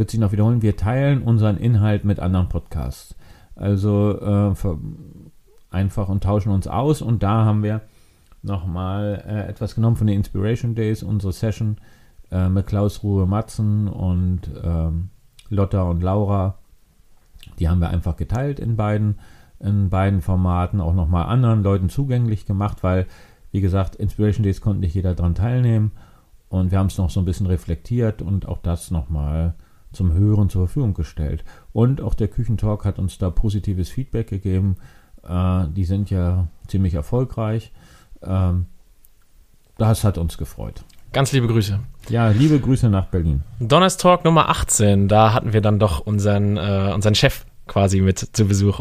wird 0.00 0.10
sich 0.10 0.18
noch 0.18 0.32
wiederholen, 0.32 0.62
wir 0.62 0.78
teilen 0.78 1.22
unseren 1.22 1.58
Inhalt 1.58 2.06
mit 2.06 2.20
anderen 2.20 2.48
Podcasts. 2.48 3.14
Also 3.54 4.18
äh, 4.18 4.54
einfach 5.70 6.08
und 6.08 6.24
tauschen 6.24 6.52
uns 6.52 6.66
aus 6.66 7.02
und 7.02 7.22
da 7.22 7.44
haben 7.44 7.62
wir 7.62 7.82
nochmal 8.42 9.22
äh, 9.28 9.46
etwas 9.46 9.74
genommen 9.74 9.96
von 9.96 10.06
den 10.06 10.16
Inspiration 10.16 10.74
Days, 10.74 11.02
unsere 11.02 11.34
Session 11.34 11.76
äh, 12.30 12.48
mit 12.48 12.66
Klaus 12.66 13.02
Ruhe 13.02 13.26
Matzen 13.26 13.88
und 13.88 14.50
ähm, 14.64 15.10
Lotta 15.50 15.82
und 15.82 16.02
Laura. 16.02 16.56
Die 17.58 17.68
haben 17.68 17.80
wir 17.80 17.90
einfach 17.90 18.16
geteilt 18.16 18.58
in 18.58 18.76
beiden, 18.76 19.18
in 19.58 19.90
beiden 19.90 20.22
Formaten, 20.22 20.80
auch 20.80 20.94
nochmal 20.94 21.26
anderen 21.26 21.62
Leuten 21.62 21.90
zugänglich 21.90 22.46
gemacht, 22.46 22.78
weil, 22.82 23.06
wie 23.52 23.60
gesagt, 23.60 23.96
Inspiration 23.96 24.44
Days 24.44 24.62
konnte 24.62 24.80
nicht 24.80 24.94
jeder 24.94 25.14
dran 25.14 25.34
teilnehmen. 25.34 25.92
Und 26.48 26.70
wir 26.70 26.78
haben 26.78 26.86
es 26.86 26.96
noch 26.96 27.10
so 27.10 27.20
ein 27.20 27.26
bisschen 27.26 27.46
reflektiert 27.46 28.22
und 28.22 28.48
auch 28.48 28.58
das 28.58 28.90
nochmal 28.90 29.54
zum 29.92 30.12
Hören 30.12 30.48
zur 30.48 30.66
Verfügung 30.66 30.94
gestellt. 30.94 31.44
Und 31.72 32.00
auch 32.00 32.14
der 32.14 32.28
Küchentalk 32.28 32.84
hat 32.84 32.98
uns 32.98 33.18
da 33.18 33.30
positives 33.30 33.88
Feedback 33.88 34.28
gegeben. 34.28 34.76
Äh, 35.22 35.64
die 35.74 35.84
sind 35.84 36.10
ja 36.10 36.48
ziemlich 36.66 36.94
erfolgreich. 36.94 37.72
Ähm, 38.22 38.66
das 39.78 40.04
hat 40.04 40.18
uns 40.18 40.38
gefreut. 40.38 40.84
Ganz 41.12 41.32
liebe 41.32 41.48
Grüße. 41.48 41.80
Ja, 42.08 42.28
liebe 42.28 42.60
Grüße 42.60 42.88
nach 42.88 43.06
Berlin. 43.06 43.42
Donnerstalk 43.58 44.24
Nummer 44.24 44.48
18, 44.48 45.08
da 45.08 45.32
hatten 45.32 45.52
wir 45.52 45.60
dann 45.60 45.78
doch 45.78 46.00
unseren, 46.00 46.56
äh, 46.56 46.92
unseren 46.94 47.14
Chef 47.14 47.44
quasi 47.66 48.00
mit 48.00 48.18
zu 48.18 48.44
Besuch. 48.44 48.80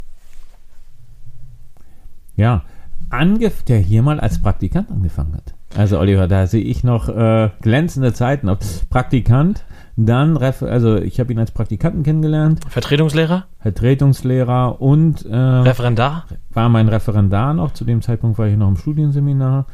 Ja, 2.36 2.64
angef 3.10 3.64
der 3.64 3.80
hier 3.80 4.04
mal 4.04 4.20
als 4.20 4.42
Praktikant 4.42 4.92
angefangen 4.92 5.36
hat. 5.36 5.54
Also 5.78 6.00
Oliver, 6.00 6.28
da 6.28 6.48
sehe 6.48 6.64
ich 6.64 6.84
noch 6.84 7.10
äh, 7.10 7.50
glänzende 7.62 8.14
Zeiten. 8.14 8.50
Praktikant, 8.90 9.64
dann, 9.96 10.38
also 10.38 10.96
ich 10.98 11.20
habe 11.20 11.32
ihn 11.34 11.40
als 11.40 11.52
Praktikanten 11.52 12.04
kennengelernt, 12.04 12.62
Vertretungslehrer? 12.70 13.46
Vertretungslehrer 13.60 14.82
und 14.82 15.26
äh, 15.26 15.36
Referendar? 15.36 16.26
war 16.52 16.70
mein 16.70 16.88
Referendar 16.88 17.54
noch. 17.54 17.74
Zu 17.74 17.86
dem 17.86 18.02
Zeitpunkt 18.02 18.40
war 18.40 18.48
ich 18.48 18.56
noch 18.56 18.70
im 18.70 18.78
Studienseminar. 18.78 19.66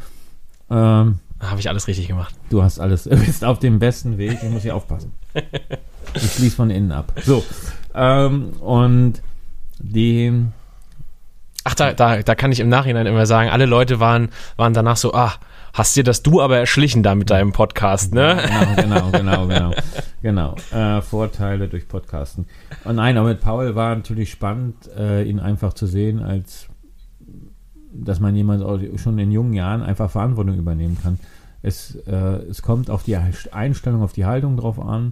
Ähm, 0.70 1.20
Habe 1.40 1.60
ich 1.60 1.70
alles 1.70 1.88
richtig 1.88 2.08
gemacht. 2.08 2.36
du 2.50 2.64
hast 2.64 2.80
alles, 2.80 3.04
du 3.06 3.16
bist 3.18 3.46
auf 3.46 3.60
dem 3.60 3.80
besten 3.80 4.18
Weg. 4.18 4.40
Ich 4.42 4.50
muss 4.50 4.64
hier 4.64 4.76
aufpassen. 4.76 5.14
Ich 6.16 6.34
schließe 6.34 6.56
von 6.56 6.70
innen 6.72 6.92
ab. 6.92 7.14
So. 7.24 7.44
Ähm, 7.94 8.50
und 8.62 9.22
die, 9.80 10.34
Ach, 11.64 11.76
da, 11.76 11.94
da, 11.94 12.22
da 12.22 12.36
kann 12.36 12.52
ich 12.52 12.60
im 12.60 12.70
Nachhinein 12.70 13.06
immer 13.06 13.26
sagen, 13.26 13.50
alle 13.50 13.66
Leute 13.66 14.00
waren, 14.00 14.30
waren 14.56 14.74
danach 14.74 14.98
so, 14.98 15.14
ah, 15.14 15.34
hast 15.76 15.96
dir 15.98 16.06
das 16.06 16.24
du 16.24 16.42
aber 16.42 16.58
erschlichen 16.58 17.04
da 17.04 17.16
mit 17.16 17.30
deinem 17.30 17.52
Podcast, 17.52 18.14
ne? 18.14 18.38
Genau, 18.42 19.12
genau, 19.12 19.12
genau, 19.12 19.48
genau. 19.48 19.72
genau. 20.22 20.56
Äh, 20.72 21.02
Vorteile 21.02 21.68
durch 21.68 21.88
Podcasten. 21.88 22.46
Und 22.86 22.96
nein, 22.96 23.18
aber 23.18 23.28
mit 23.28 23.42
Paul 23.42 23.76
war 23.76 23.94
natürlich 23.94 24.32
spannend, 24.32 24.90
äh, 24.98 25.24
ihn 25.24 25.40
einfach 25.40 25.74
zu 25.74 25.86
sehen, 25.86 26.24
als 26.24 26.68
dass 27.92 28.22
man 28.22 28.36
jemand 28.36 28.64
auch 28.64 28.80
schon 28.96 29.20
in 29.20 29.32
jungen 29.32 29.54
Jahren 29.54 29.82
einfach 29.82 30.10
Verantwortung 30.10 30.58
übernehmen 30.58 30.98
kann. 31.02 31.20
Es, 31.62 31.96
äh, 32.08 32.14
es 32.50 32.62
kommt 32.62 32.90
auf 32.90 33.04
die 33.04 33.18
Einstellung, 33.18 34.02
auf 34.02 34.14
die 34.14 34.26
Haltung 34.26 34.56
drauf 34.56 34.80
an. 34.80 35.12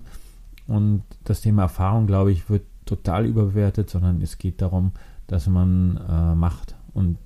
Und 0.68 1.04
das 1.26 1.42
Thema 1.42 1.64
Erfahrung, 1.64 2.08
glaube 2.08 2.32
ich, 2.32 2.50
wird 2.50 2.64
total 2.86 3.26
überbewertet, 3.26 3.90
sondern 3.90 4.22
es 4.22 4.38
geht 4.38 4.62
darum, 4.62 4.92
dass 5.28 5.48
man 5.48 6.00
äh, 6.10 6.36
macht 6.36 6.76
und 6.94 7.18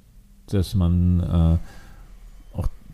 dass 0.48 0.74
man 0.74 1.20
äh, 1.20 1.58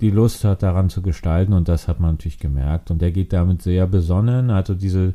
die 0.01 0.09
Lust 0.11 0.43
hat, 0.43 0.63
daran 0.63 0.89
zu 0.89 1.01
gestalten. 1.01 1.53
Und 1.53 1.67
das 1.67 1.87
hat 1.87 1.99
man 1.99 2.11
natürlich 2.11 2.39
gemerkt. 2.39 2.91
Und 2.91 3.01
der 3.01 3.11
geht 3.11 3.33
damit 3.33 3.61
sehr 3.61 3.87
besonnen, 3.87 4.49
also 4.49 4.73
diese 4.73 5.13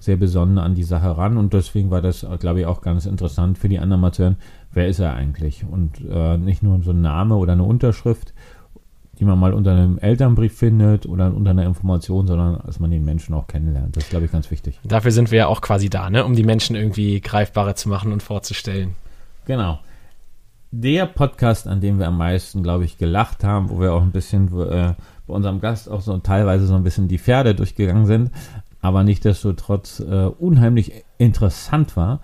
sehr 0.00 0.16
besonnen 0.16 0.58
an 0.58 0.74
die 0.74 0.82
Sache 0.82 1.16
ran. 1.16 1.36
Und 1.36 1.54
deswegen 1.54 1.90
war 1.90 2.02
das, 2.02 2.26
glaube 2.40 2.60
ich, 2.60 2.66
auch 2.66 2.80
ganz 2.80 3.06
interessant 3.06 3.58
für 3.58 3.68
die 3.68 3.78
anderen 3.78 4.00
mal 4.00 4.12
zu 4.12 4.24
hören, 4.24 4.36
wer 4.72 4.88
ist 4.88 4.98
er 4.98 5.14
eigentlich? 5.14 5.64
Und 5.70 6.00
äh, 6.10 6.36
nicht 6.38 6.62
nur 6.62 6.82
so 6.82 6.90
ein 6.90 7.00
Name 7.00 7.36
oder 7.36 7.52
eine 7.52 7.62
Unterschrift, 7.62 8.32
die 9.18 9.24
man 9.24 9.38
mal 9.38 9.54
unter 9.54 9.72
einem 9.72 9.98
Elternbrief 9.98 10.56
findet 10.56 11.06
oder 11.06 11.32
unter 11.32 11.50
einer 11.50 11.64
Information, 11.64 12.26
sondern 12.26 12.60
dass 12.66 12.80
man 12.80 12.90
den 12.90 13.04
Menschen 13.04 13.34
auch 13.34 13.46
kennenlernt. 13.46 13.96
Das 13.96 14.04
ist, 14.04 14.10
glaube 14.10 14.24
ich, 14.24 14.32
ganz 14.32 14.50
wichtig. 14.50 14.80
Dafür 14.82 15.12
sind 15.12 15.30
wir 15.30 15.38
ja 15.38 15.46
auch 15.46 15.60
quasi 15.60 15.88
da, 15.88 16.10
ne? 16.10 16.24
Um 16.24 16.34
die 16.34 16.42
Menschen 16.42 16.74
irgendwie 16.74 17.20
greifbarer 17.20 17.76
zu 17.76 17.88
machen 17.88 18.12
und 18.12 18.22
vorzustellen. 18.22 18.96
Genau. 19.44 19.78
Der 20.74 21.04
Podcast, 21.04 21.68
an 21.68 21.82
dem 21.82 21.98
wir 21.98 22.08
am 22.08 22.16
meisten, 22.16 22.62
glaube 22.62 22.86
ich, 22.86 22.96
gelacht 22.96 23.44
haben, 23.44 23.68
wo 23.68 23.78
wir 23.78 23.92
auch 23.92 24.00
ein 24.00 24.10
bisschen 24.10 24.46
äh, 24.58 24.94
bei 25.26 25.34
unserem 25.34 25.60
Gast 25.60 25.90
auch 25.90 26.00
so 26.00 26.16
teilweise 26.16 26.66
so 26.66 26.74
ein 26.74 26.82
bisschen 26.82 27.08
die 27.08 27.18
Pferde 27.18 27.54
durchgegangen 27.54 28.06
sind, 28.06 28.30
aber 28.80 29.04
nichtdestotrotz 29.04 30.00
äh, 30.00 30.04
unheimlich 30.26 31.04
interessant 31.18 31.94
war. 31.94 32.22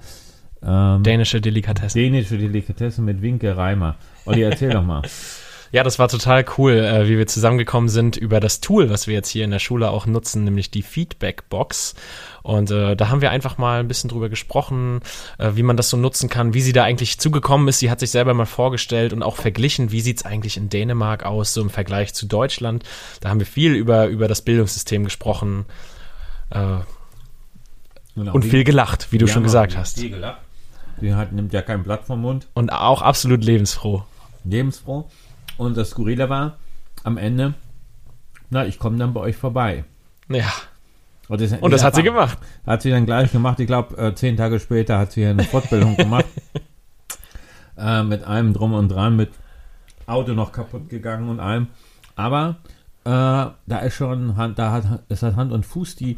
Ähm, 0.63 1.03
Dänische 1.03 1.43
Delikatessen. 1.43 2.01
Dänische 2.01 2.39
Delikatesse 2.39 3.03
mit 3.03 3.21
Winke 3.21 3.55
Reimer. 3.55 3.97
Olli, 4.25 4.41
erzähl 4.41 4.71
doch 4.71 4.85
mal. 4.85 5.03
Ja, 5.71 5.83
das 5.83 5.99
war 5.99 6.09
total 6.09 6.45
cool, 6.57 6.73
äh, 6.73 7.09
wie 7.09 7.19
wir 7.19 7.27
zusammengekommen 7.27 7.89
sind 7.89 8.17
über 8.17 8.41
das 8.41 8.61
Tool, 8.61 8.89
was 8.91 9.07
wir 9.07 9.15
jetzt 9.15 9.29
hier 9.29 9.45
in 9.45 9.51
der 9.51 9.59
Schule 9.59 9.91
auch 9.91 10.07
nutzen, 10.07 10.45
nämlich 10.45 10.71
die 10.71 10.83
Feedback-Box. 10.83 11.95
Und 12.43 12.71
äh, 12.71 12.97
da 12.97 13.09
haben 13.11 13.21
wir 13.21 13.31
einfach 13.31 13.59
mal 13.59 13.81
ein 13.81 13.89
bisschen 13.89 14.09
drüber 14.09 14.29
gesprochen, 14.29 15.01
äh, 15.39 15.51
wie 15.55 15.63
man 15.63 15.77
das 15.77 15.91
so 15.91 15.97
nutzen 15.97 16.31
kann, 16.31 16.55
wie 16.55 16.63
sie 16.63 16.73
da 16.73 16.85
eigentlich 16.85 17.19
zugekommen 17.19 17.69
ist. 17.69 17.81
Sie 17.81 17.91
hat 17.91 18.01
sich 18.01 18.11
selber 18.11 18.33
mal 18.33 18.47
vorgestellt 18.47 19.13
und 19.13 19.23
auch 19.23 19.37
verglichen, 19.37 19.93
wie 19.93 20.01
sieht's 20.01 20.25
eigentlich 20.25 20.57
in 20.57 20.71
Dänemark 20.71 21.25
aus, 21.25 21.53
so 21.53 21.61
im 21.61 21.71
Vergleich 21.71 22.15
zu 22.15 22.27
Deutschland. 22.27 22.85
Da 23.21 23.29
haben 23.29 23.39
wir 23.41 23.47
viel 23.47 23.75
über, 23.75 24.07
über 24.07 24.29
das 24.29 24.43
Bildungssystem 24.43 25.05
gesprochen 25.05 25.67
äh, 26.51 26.79
Genau. 28.19 28.33
und 28.33 28.45
viel 28.45 28.65
gelacht, 28.65 29.13
wie 29.13 29.19
du 29.19 29.29
schon 29.29 29.37
haben 29.37 29.43
gesagt 29.45 29.77
hast. 29.77 30.01
Viel 30.01 30.11
gelacht. 30.11 30.41
Sie 31.01 31.15
hat, 31.15 31.33
nimmt 31.33 31.53
ja 31.53 31.63
kein 31.63 31.85
Blatt 31.85 32.05
vom 32.05 32.21
Mund. 32.21 32.49
Und 32.55 32.73
auch 32.73 33.01
absolut 33.03 33.45
lebensfroh. 33.45 34.03
lebensfroh. 34.45 35.09
Und 35.59 35.77
das 35.77 35.91
Skurrile 35.91 36.31
war, 36.31 36.57
am 37.05 37.19
Ende, 37.19 37.53
na, 38.49 38.65
ich 38.65 38.79
komme 38.79 38.97
dann 38.97 39.13
bei 39.13 39.21
euch 39.21 39.37
vorbei. 39.37 39.85
Ja, 40.31 40.51
Und 41.29 41.41
das, 41.41 41.53
und 41.53 41.71
das 41.71 41.85
hat 41.85 41.95
sie 41.95 42.03
gemacht. 42.03 42.39
Hat 42.67 42.81
sie 42.83 42.91
dann 42.91 43.05
gleich 43.05 43.31
gemacht. 43.33 43.61
Ich 43.61 43.67
glaube, 43.67 43.97
äh, 43.99 44.15
zehn 44.15 44.37
Tage 44.37 44.59
später 44.61 44.99
hat 44.99 45.13
sie 45.13 45.27
eine 45.27 45.45
Fortbildung 45.45 45.97
gemacht. 45.99 46.25
äh, 47.77 48.03
mit 48.03 48.25
allem 48.25 48.55
drum 48.55 48.73
und 48.73 48.89
dran, 48.89 49.17
mit 49.17 49.31
Auto 50.07 50.33
noch 50.33 50.53
kaputt 50.53 50.89
gegangen 50.89 51.29
und 51.29 51.41
allem. 51.41 51.67
Aber 52.17 52.57
äh, 53.05 53.11
da 53.11 53.79
ist 53.85 53.95
schon, 53.95 54.37
Hand, 54.37 54.59
da 54.59 54.73
hat, 54.73 55.03
es 55.09 55.23
hat 55.23 55.37
Hand 55.37 55.53
und 55.53 55.67
Fuß. 55.67 55.97
Die, 55.97 56.17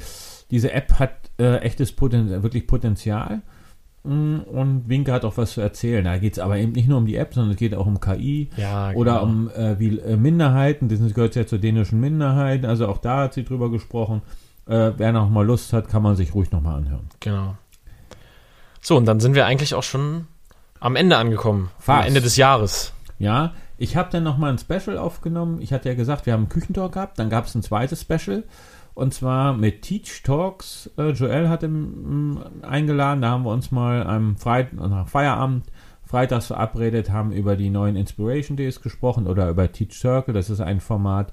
diese 0.50 0.72
App 0.72 0.98
hat 0.98 1.12
äh, 1.38 1.56
echtes 1.58 1.92
Potenzial, 1.92 2.42
wirklich 2.42 2.66
Potenzial. 2.66 3.42
Mm, 4.02 4.38
Und 4.40 4.88
Winke 4.88 5.12
hat 5.12 5.24
auch 5.24 5.36
was 5.36 5.52
zu 5.52 5.60
erzählen. 5.60 6.04
Da 6.04 6.18
geht 6.18 6.34
es 6.34 6.38
aber 6.38 6.56
eben 6.56 6.72
nicht 6.72 6.88
nur 6.88 6.98
um 6.98 7.06
die 7.06 7.16
App, 7.16 7.34
sondern 7.34 7.52
es 7.52 7.56
geht 7.58 7.74
auch 7.74 7.86
um 7.86 8.00
KI. 8.00 8.48
Ja, 8.56 8.92
Oder 8.92 9.20
genau. 9.20 9.22
um 9.24 9.50
äh, 9.50 9.78
wie 9.78 9.98
äh, 9.98 10.16
Minderheiten, 10.16 10.88
das 10.88 11.14
gehört 11.14 11.34
ja 11.34 11.46
zur 11.46 11.58
dänischen 11.58 12.00
Minderheit, 12.00 12.64
also 12.64 12.88
auch 12.88 12.98
da 12.98 13.18
hat 13.24 13.34
sie 13.34 13.44
drüber 13.44 13.70
gesprochen. 13.70 14.22
Äh, 14.66 14.92
wer 14.96 15.12
noch 15.12 15.28
mal 15.28 15.44
Lust 15.44 15.72
hat, 15.72 15.88
kann 15.88 16.02
man 16.02 16.16
sich 16.16 16.34
ruhig 16.34 16.50
noch 16.52 16.62
mal 16.62 16.76
anhören. 16.76 17.08
Genau. 17.20 17.56
So, 18.80 18.96
und 18.96 19.04
dann 19.04 19.20
sind 19.20 19.34
wir 19.34 19.44
eigentlich 19.46 19.74
auch 19.74 19.82
schon 19.82 20.26
am 20.78 20.96
Ende 20.96 21.16
angekommen. 21.16 21.70
Am 21.76 21.82
Fast. 21.82 22.08
Ende 22.08 22.20
des 22.22 22.36
Jahres. 22.36 22.94
Ja, 23.18 23.52
ich 23.76 23.96
habe 23.96 24.08
dann 24.10 24.22
noch 24.22 24.38
mal 24.38 24.50
ein 24.50 24.58
Special 24.58 24.96
aufgenommen. 24.96 25.60
Ich 25.60 25.72
hatte 25.72 25.88
ja 25.90 25.94
gesagt, 25.94 26.24
wir 26.24 26.32
haben 26.32 26.42
einen 26.42 26.48
Küchentalk 26.48 26.92
gehabt, 26.92 27.18
dann 27.18 27.28
gab 27.28 27.46
es 27.46 27.54
ein 27.54 27.62
zweites 27.62 28.00
Special 28.02 28.44
und 29.00 29.14
zwar 29.14 29.56
mit 29.56 29.82
Teach 29.82 30.22
Talks. 30.22 30.90
Äh, 30.98 31.10
Joel 31.10 31.48
hat 31.48 31.62
im, 31.62 32.36
m, 32.36 32.38
eingeladen, 32.62 33.22
da 33.22 33.30
haben 33.30 33.44
wir 33.44 33.50
uns 33.50 33.70
mal 33.70 34.06
am 34.06 34.36
Freitag 34.36 34.74
nach 34.74 35.08
Feierabend 35.08 35.64
freitags 36.04 36.48
verabredet, 36.48 37.10
haben 37.10 37.32
über 37.32 37.56
die 37.56 37.70
neuen 37.70 37.96
Inspiration 37.96 38.56
Days 38.56 38.82
gesprochen 38.82 39.26
oder 39.26 39.48
über 39.48 39.72
Teach 39.72 39.94
Circle. 39.94 40.34
Das 40.34 40.50
ist 40.50 40.60
ein 40.60 40.80
Format, 40.80 41.32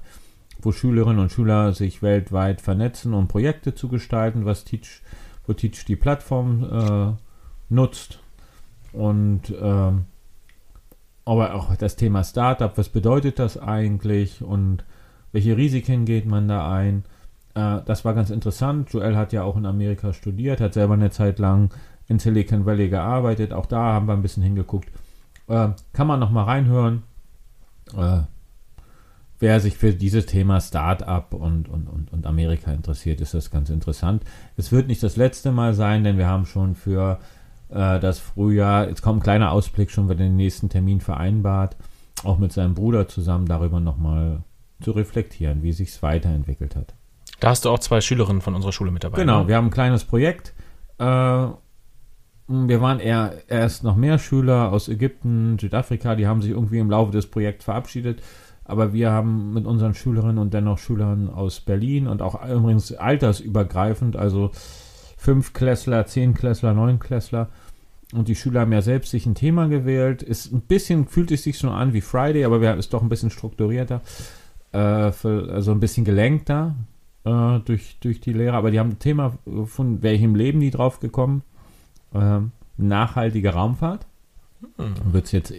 wo 0.62 0.72
Schülerinnen 0.72 1.18
und 1.18 1.32
Schüler 1.32 1.74
sich 1.74 2.00
weltweit 2.00 2.60
vernetzen, 2.60 3.12
um 3.12 3.28
Projekte 3.28 3.74
zu 3.74 3.88
gestalten, 3.88 4.44
was 4.44 4.64
Teach, 4.64 5.02
wo 5.46 5.52
Teach 5.52 5.84
die 5.84 5.96
Plattform 5.96 6.64
äh, 6.64 7.12
nutzt. 7.68 8.20
Und 8.92 9.52
ähm, 9.60 10.06
aber 11.24 11.54
auch 11.54 11.76
das 11.76 11.96
Thema 11.96 12.24
Startup, 12.24 12.78
was 12.78 12.88
bedeutet 12.88 13.38
das 13.38 13.58
eigentlich 13.58 14.40
und 14.40 14.84
welche 15.32 15.56
Risiken 15.56 16.06
geht 16.06 16.24
man 16.24 16.48
da 16.48 16.72
ein? 16.72 17.04
Äh, 17.58 17.82
das 17.84 18.04
war 18.04 18.14
ganz 18.14 18.30
interessant. 18.30 18.92
Joel 18.92 19.16
hat 19.16 19.32
ja 19.32 19.42
auch 19.42 19.56
in 19.56 19.66
Amerika 19.66 20.12
studiert, 20.12 20.60
hat 20.60 20.74
selber 20.74 20.94
eine 20.94 21.10
Zeit 21.10 21.38
lang 21.38 21.70
in 22.06 22.18
Silicon 22.18 22.64
Valley 22.64 22.88
gearbeitet. 22.88 23.52
Auch 23.52 23.66
da 23.66 23.94
haben 23.94 24.06
wir 24.06 24.12
ein 24.12 24.22
bisschen 24.22 24.42
hingeguckt. 24.42 24.88
Äh, 25.48 25.70
kann 25.92 26.06
man 26.06 26.20
noch 26.20 26.30
mal 26.30 26.44
reinhören. 26.44 27.02
Äh, 27.96 28.20
wer 29.40 29.60
sich 29.60 29.76
für 29.76 29.92
dieses 29.92 30.26
Thema 30.26 30.60
Startup 30.60 31.32
und, 31.34 31.68
und, 31.68 31.88
und, 31.88 32.12
und 32.12 32.26
Amerika 32.26 32.72
interessiert, 32.72 33.20
ist 33.20 33.34
das 33.34 33.50
ganz 33.50 33.70
interessant. 33.70 34.22
Es 34.56 34.70
wird 34.70 34.88
nicht 34.88 35.02
das 35.02 35.16
letzte 35.16 35.50
Mal 35.50 35.74
sein, 35.74 36.04
denn 36.04 36.18
wir 36.18 36.28
haben 36.28 36.46
schon 36.46 36.74
für 36.76 37.18
äh, 37.70 37.98
das 37.98 38.20
Frühjahr, 38.20 38.88
jetzt 38.88 39.02
kommt 39.02 39.20
ein 39.20 39.22
kleiner 39.22 39.50
Ausblick, 39.50 39.90
schon 39.90 40.08
wieder 40.08 40.16
den 40.16 40.36
nächsten 40.36 40.68
Termin 40.68 41.00
vereinbart, 41.00 41.76
auch 42.24 42.38
mit 42.38 42.52
seinem 42.52 42.74
Bruder 42.74 43.08
zusammen 43.08 43.46
darüber 43.46 43.80
nochmal 43.80 44.42
zu 44.80 44.92
reflektieren, 44.92 45.62
wie 45.62 45.72
sich 45.72 45.88
es 45.88 46.02
weiterentwickelt 46.02 46.76
hat. 46.76 46.94
Da 47.40 47.50
hast 47.50 47.64
du 47.64 47.70
auch 47.70 47.78
zwei 47.78 48.00
Schülerinnen 48.00 48.42
von 48.42 48.54
unserer 48.54 48.72
Schule 48.72 48.90
mit 48.90 49.04
dabei. 49.04 49.18
Genau, 49.18 49.42
ne? 49.42 49.48
wir 49.48 49.56
haben 49.56 49.66
ein 49.66 49.70
kleines 49.70 50.04
Projekt. 50.04 50.54
Äh, 50.98 51.04
wir 52.48 52.80
waren 52.80 52.98
eher 52.98 53.34
erst 53.48 53.84
noch 53.84 53.96
mehr 53.96 54.18
Schüler 54.18 54.72
aus 54.72 54.88
Ägypten, 54.88 55.58
Südafrika, 55.58 56.14
die 56.14 56.26
haben 56.26 56.40
sich 56.40 56.52
irgendwie 56.52 56.78
im 56.78 56.90
Laufe 56.90 57.12
des 57.12 57.26
Projekts 57.26 57.66
verabschiedet. 57.66 58.22
Aber 58.64 58.92
wir 58.92 59.10
haben 59.10 59.54
mit 59.54 59.66
unseren 59.66 59.94
Schülerinnen 59.94 60.38
und 60.38 60.52
dennoch 60.52 60.78
Schülern 60.78 61.30
aus 61.30 61.60
Berlin 61.60 62.06
und 62.06 62.20
auch 62.20 62.46
übrigens 62.46 62.92
altersübergreifend, 62.92 64.16
also 64.16 64.50
fünf 65.16 65.52
Klässler, 65.52 66.06
zehn 66.06 66.34
Klässler, 66.34 66.74
neun 66.74 66.98
Klässler. 66.98 67.48
Und 68.14 68.28
die 68.28 68.34
Schüler 68.34 68.60
haben 68.60 68.72
ja 68.72 68.82
selbst 68.82 69.10
sich 69.10 69.26
ein 69.26 69.34
Thema 69.34 69.68
gewählt. 69.68 70.22
Ist 70.22 70.52
ein 70.52 70.62
bisschen, 70.62 71.06
fühlt 71.06 71.30
es 71.30 71.44
sich 71.44 71.58
so 71.58 71.70
an 71.70 71.92
wie 71.92 72.00
Friday, 72.00 72.44
aber 72.44 72.60
wir 72.60 72.74
ist 72.76 72.92
doch 72.92 73.02
ein 73.02 73.08
bisschen 73.10 73.30
strukturierter, 73.30 74.00
äh, 74.72 75.12
für, 75.12 75.50
also 75.52 75.72
ein 75.72 75.80
bisschen 75.80 76.04
gelenkter 76.04 76.74
äh, 77.24 77.58
durch, 77.60 77.98
durch 78.00 78.20
die 78.20 78.32
Lehrer. 78.32 78.56
Aber 78.56 78.70
die 78.70 78.78
haben 78.78 78.90
ein 78.90 78.98
Thema, 78.98 79.38
von 79.64 80.02
welchem 80.02 80.34
Leben 80.34 80.60
die 80.60 80.70
drauf 80.70 81.00
gekommen. 81.00 81.42
Ähm, 82.14 82.52
nachhaltige 82.76 83.52
Raumfahrt. 83.52 84.06
Wird's 85.04 85.32
jetzt, 85.32 85.52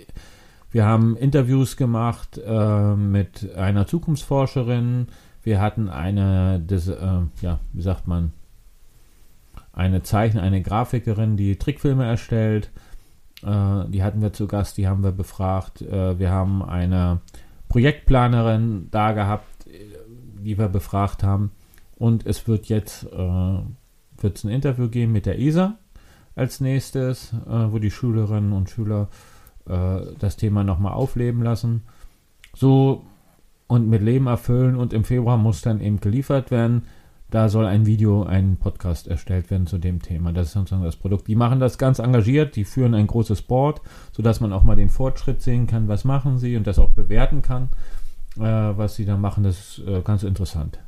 wir 0.71 0.85
haben 0.85 1.15
Interviews 1.15 1.77
gemacht 1.77 2.39
äh, 2.43 2.95
mit 2.95 3.55
einer 3.55 3.87
Zukunftsforscherin. 3.87 5.07
Wir 5.41 5.61
hatten 5.61 5.89
eine, 5.89 6.59
das, 6.65 6.87
äh, 6.87 7.21
ja, 7.41 7.59
wie 7.73 7.81
sagt 7.81 8.07
man, 8.07 8.33
eine 9.73 10.03
Zeichner, 10.03 10.41
eine 10.41 10.61
Grafikerin, 10.61 11.37
die 11.37 11.57
Trickfilme 11.57 12.05
erstellt. 12.05 12.71
Äh, 13.43 13.85
die 13.87 14.03
hatten 14.03 14.21
wir 14.21 14.33
zu 14.33 14.47
Gast, 14.47 14.77
die 14.77 14.87
haben 14.87 15.03
wir 15.03 15.11
befragt. 15.11 15.81
Äh, 15.81 16.19
wir 16.19 16.29
haben 16.29 16.61
eine 16.61 17.21
Projektplanerin 17.69 18.89
da 18.91 19.13
gehabt, 19.13 19.58
die 20.43 20.57
wir 20.57 20.69
befragt 20.69 21.23
haben. 21.23 21.51
Und 21.95 22.25
es 22.25 22.47
wird 22.47 22.67
jetzt 22.67 23.03
äh, 23.03 23.59
wird's 24.23 24.43
ein 24.43 24.49
Interview 24.49 24.89
geben 24.89 25.11
mit 25.11 25.25
der 25.25 25.39
ESA 25.39 25.77
als 26.35 26.61
nächstes, 26.61 27.33
äh, 27.33 27.71
wo 27.71 27.79
die 27.79 27.91
Schülerinnen 27.91 28.53
und 28.53 28.69
Schüler 28.69 29.09
äh, 29.67 30.01
das 30.17 30.37
Thema 30.37 30.63
nochmal 30.63 30.93
aufleben 30.93 31.43
lassen. 31.43 31.83
So 32.55 33.05
und 33.67 33.87
mit 33.87 34.01
Leben 34.01 34.27
erfüllen 34.27 34.75
und 34.75 34.93
im 34.93 35.03
Februar 35.03 35.37
muss 35.37 35.61
dann 35.61 35.81
eben 35.81 35.99
geliefert 35.99 36.51
werden. 36.51 36.83
Da 37.29 37.47
soll 37.47 37.67
ein 37.67 37.85
Video, 37.85 38.23
ein 38.23 38.57
Podcast 38.57 39.07
erstellt 39.07 39.51
werden 39.51 39.67
zu 39.67 39.77
dem 39.77 40.01
Thema. 40.01 40.33
Das 40.33 40.47
ist 40.47 40.53
sozusagen 40.53 40.83
das 40.83 40.95
Produkt. 40.95 41.27
Die 41.27 41.35
machen 41.35 41.59
das 41.59 41.77
ganz 41.77 41.99
engagiert, 41.99 42.55
die 42.55 42.63
führen 42.63 42.95
ein 42.95 43.05
großes 43.05 43.43
Board, 43.43 43.81
sodass 44.11 44.39
man 44.39 44.51
auch 44.51 44.63
mal 44.63 44.75
den 44.75 44.89
Fortschritt 44.89 45.43
sehen 45.43 45.67
kann, 45.67 45.87
was 45.87 46.05
machen 46.05 46.39
sie 46.39 46.57
und 46.57 46.65
das 46.65 46.79
auch 46.79 46.89
bewerten 46.89 47.43
kann, 47.43 47.69
äh, 48.39 48.77
was 48.77 48.95
sie 48.95 49.05
da 49.05 49.17
machen. 49.17 49.43
Das 49.43 49.77
ist 49.77 49.87
äh, 49.87 50.01
ganz 50.01 50.23
interessant. 50.23 50.79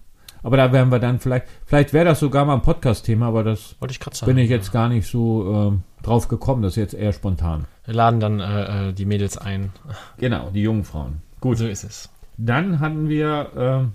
Aber 0.44 0.58
da 0.58 0.72
werden 0.72 0.92
wir 0.92 1.00
dann 1.00 1.20
vielleicht, 1.20 1.46
vielleicht 1.66 1.94
wäre 1.94 2.06
das 2.06 2.20
sogar 2.20 2.46
mal 2.46 2.56
ein 2.56 2.62
Podcast-Thema, 2.62 3.28
aber 3.28 3.44
das 3.44 3.76
Wollte 3.80 3.94
ich 3.94 4.18
sagen. 4.18 4.34
bin 4.34 4.44
ich 4.44 4.50
jetzt 4.50 4.72
gar 4.72 4.90
nicht 4.90 5.08
so 5.08 5.74
äh, 5.74 6.04
drauf 6.04 6.28
gekommen. 6.28 6.64
Das 6.64 6.74
ist 6.74 6.78
jetzt 6.78 6.94
eher 6.94 7.14
spontan. 7.14 7.66
Wir 7.86 7.94
laden 7.94 8.20
dann 8.20 8.40
äh, 8.40 8.90
äh, 8.90 8.94
die 8.94 9.06
Mädels 9.06 9.38
ein. 9.38 9.72
Genau, 10.18 10.50
die 10.50 10.64
jungen 10.64 10.84
Frauen. 10.84 11.22
Gut. 11.40 11.58
So 11.58 11.68
ist 11.68 11.84
es. 11.84 12.10
Dann 12.38 12.80
hatten 12.80 13.08
wir, 13.08 13.52
ähm, 13.56 13.92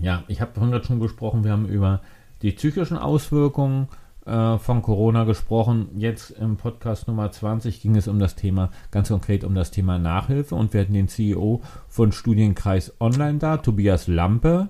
ja, 0.00 0.22
ich 0.28 0.40
habe 0.40 0.52
vorhin 0.54 0.82
schon 0.84 1.00
gesprochen, 1.00 1.42
wir 1.42 1.50
haben 1.52 1.66
über 1.66 2.02
die 2.42 2.52
psychischen 2.52 2.98
Auswirkungen 2.98 3.88
äh, 4.28 4.58
von 4.58 4.82
Corona 4.82 5.24
gesprochen. 5.24 5.88
Jetzt 5.96 6.30
im 6.30 6.56
Podcast 6.56 7.08
Nummer 7.08 7.30
20 7.30 7.80
ging 7.80 7.96
es 7.96 8.08
um 8.08 8.18
das 8.18 8.36
Thema, 8.36 8.70
ganz 8.90 9.08
konkret 9.08 9.42
um 9.42 9.54
das 9.54 9.70
Thema 9.70 9.98
Nachhilfe 9.98 10.54
und 10.54 10.72
wir 10.72 10.82
hatten 10.82 10.92
den 10.92 11.08
CEO 11.08 11.62
von 11.88 12.12
Studienkreis 12.12 12.92
Online 13.00 13.38
da, 13.38 13.56
Tobias 13.56 14.06
Lampe. 14.06 14.68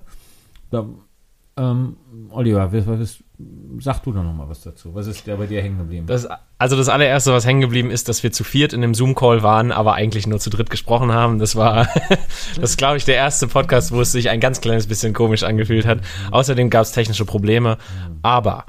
Da, 0.71 0.85
ähm, 1.57 1.97
Oliver, 2.31 2.71
was, 2.71 2.87
was 2.87 3.23
sag 3.79 3.99
du 4.03 4.11
doch 4.11 4.23
noch 4.23 4.33
mal 4.33 4.49
was 4.49 4.61
dazu. 4.61 4.95
Was 4.95 5.07
ist 5.07 5.27
der 5.27 5.37
bei 5.37 5.45
dir 5.45 5.61
hängen 5.61 5.77
geblieben? 5.77 6.07
Das, 6.07 6.27
also 6.57 6.75
das 6.75 6.89
allererste, 6.89 7.33
was 7.33 7.45
hängen 7.45 7.61
geblieben 7.61 7.91
ist, 7.91 8.09
dass 8.09 8.23
wir 8.23 8.31
zu 8.31 8.43
viert 8.43 8.73
in 8.73 8.81
dem 8.81 8.93
Zoom-Call 8.93 9.43
waren, 9.43 9.71
aber 9.71 9.93
eigentlich 9.93 10.27
nur 10.27 10.39
zu 10.39 10.49
dritt 10.49 10.69
gesprochen 10.69 11.11
haben. 11.11 11.39
Das 11.39 11.55
war, 11.55 11.87
das 12.59 12.77
glaube 12.77 12.97
ich, 12.97 13.05
der 13.05 13.15
erste 13.15 13.47
Podcast, 13.47 13.91
wo 13.91 14.01
es 14.01 14.11
sich 14.11 14.29
ein 14.29 14.39
ganz 14.39 14.61
kleines 14.61 14.87
bisschen 14.87 15.13
komisch 15.13 15.43
angefühlt 15.43 15.85
hat. 15.85 15.99
Außerdem 16.31 16.69
gab 16.69 16.83
es 16.83 16.91
technische 16.91 17.25
Probleme, 17.25 17.77
aber 18.21 18.65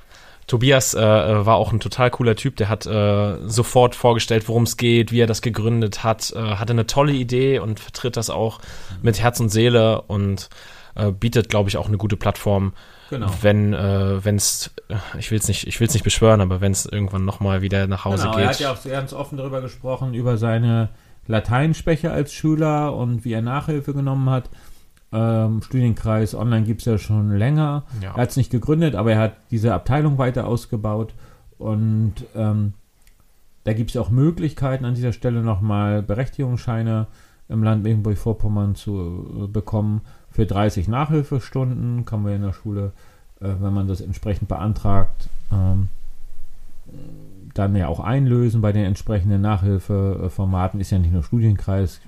Tobias 0.50 0.94
äh, 0.94 1.00
war 1.00 1.54
auch 1.54 1.72
ein 1.72 1.78
total 1.78 2.10
cooler 2.10 2.34
Typ. 2.34 2.56
Der 2.56 2.68
hat 2.68 2.84
äh, 2.84 3.36
sofort 3.48 3.94
vorgestellt, 3.94 4.48
worum 4.48 4.64
es 4.64 4.76
geht, 4.76 5.12
wie 5.12 5.20
er 5.20 5.28
das 5.28 5.42
gegründet 5.42 6.02
hat, 6.02 6.32
äh, 6.34 6.40
hatte 6.56 6.72
eine 6.72 6.86
tolle 6.88 7.12
Idee 7.12 7.60
und 7.60 7.78
vertritt 7.78 8.16
das 8.16 8.30
auch 8.30 8.58
mit 9.00 9.20
Herz 9.20 9.38
und 9.38 9.50
Seele 9.50 10.00
und 10.02 10.48
äh, 10.96 11.12
bietet, 11.12 11.50
glaube 11.50 11.68
ich, 11.68 11.76
auch 11.76 11.86
eine 11.86 11.98
gute 11.98 12.16
Plattform, 12.16 12.72
Genau. 13.10 13.28
wenn 13.42 13.74
äh, 13.74 14.24
wenn 14.24 14.34
es, 14.36 14.72
ich 15.18 15.30
will 15.30 15.38
es 15.38 15.46
nicht, 15.46 15.68
ich 15.68 15.78
will 15.78 15.86
es 15.86 15.94
nicht 15.94 16.02
beschwören, 16.02 16.40
aber 16.40 16.60
wenn 16.60 16.72
es 16.72 16.84
irgendwann 16.84 17.24
noch 17.24 17.38
mal 17.38 17.62
wieder 17.62 17.86
nach 17.86 18.04
Hause 18.04 18.24
Genau, 18.24 18.34
geht. 18.36 18.42
er 18.44 18.48
hat 18.50 18.60
ja 18.60 18.72
auch 18.72 18.82
ganz 18.84 19.12
offen 19.12 19.36
darüber 19.38 19.60
gesprochen, 19.60 20.14
über 20.14 20.36
seine 20.36 20.88
Lateinschwächer 21.28 22.12
als 22.12 22.32
Schüler 22.32 22.94
und 22.96 23.24
wie 23.24 23.32
er 23.32 23.42
Nachhilfe 23.42 23.94
genommen 23.94 24.28
hat. 24.30 24.50
Ähm, 25.12 25.62
Studienkreis 25.62 26.34
online 26.34 26.64
gibt 26.64 26.82
es 26.82 26.86
ja 26.86 26.98
schon 26.98 27.32
länger. 27.32 27.84
Ja. 28.00 28.10
Er 28.10 28.22
hat 28.22 28.30
es 28.30 28.36
nicht 28.36 28.50
gegründet, 28.50 28.94
aber 28.94 29.12
er 29.12 29.18
hat 29.18 29.36
diese 29.50 29.74
Abteilung 29.74 30.18
weiter 30.18 30.46
ausgebaut. 30.46 31.14
Und 31.58 32.14
ähm, 32.34 32.74
da 33.64 33.72
gibt 33.72 33.90
es 33.90 33.96
auch 33.96 34.10
Möglichkeiten 34.10 34.84
an 34.84 34.94
dieser 34.94 35.12
Stelle 35.12 35.42
nochmal 35.42 36.02
Berechtigungsscheine 36.02 37.06
im 37.48 37.62
Land 37.62 37.82
Mecklenburg-Vorpommern 37.82 38.74
zu 38.76 39.44
äh, 39.44 39.46
bekommen. 39.48 40.02
Für 40.30 40.46
30 40.46 40.88
Nachhilfestunden 40.88 42.04
kann 42.04 42.22
man 42.22 42.32
in 42.34 42.42
der 42.42 42.52
Schule, 42.52 42.92
äh, 43.40 43.48
wenn 43.58 43.74
man 43.74 43.88
das 43.88 44.00
entsprechend 44.00 44.48
beantragt, 44.48 45.28
ähm, 45.52 45.88
dann 47.52 47.74
ja 47.74 47.88
auch 47.88 48.00
einlösen 48.00 48.60
bei 48.60 48.72
den 48.72 48.84
entsprechenden 48.84 49.42
Nachhilfeformaten. 49.42 50.80
Ist 50.80 50.92
ja 50.92 50.98
nicht 50.98 51.12
nur 51.12 51.24
Studienkreis, 51.24 52.00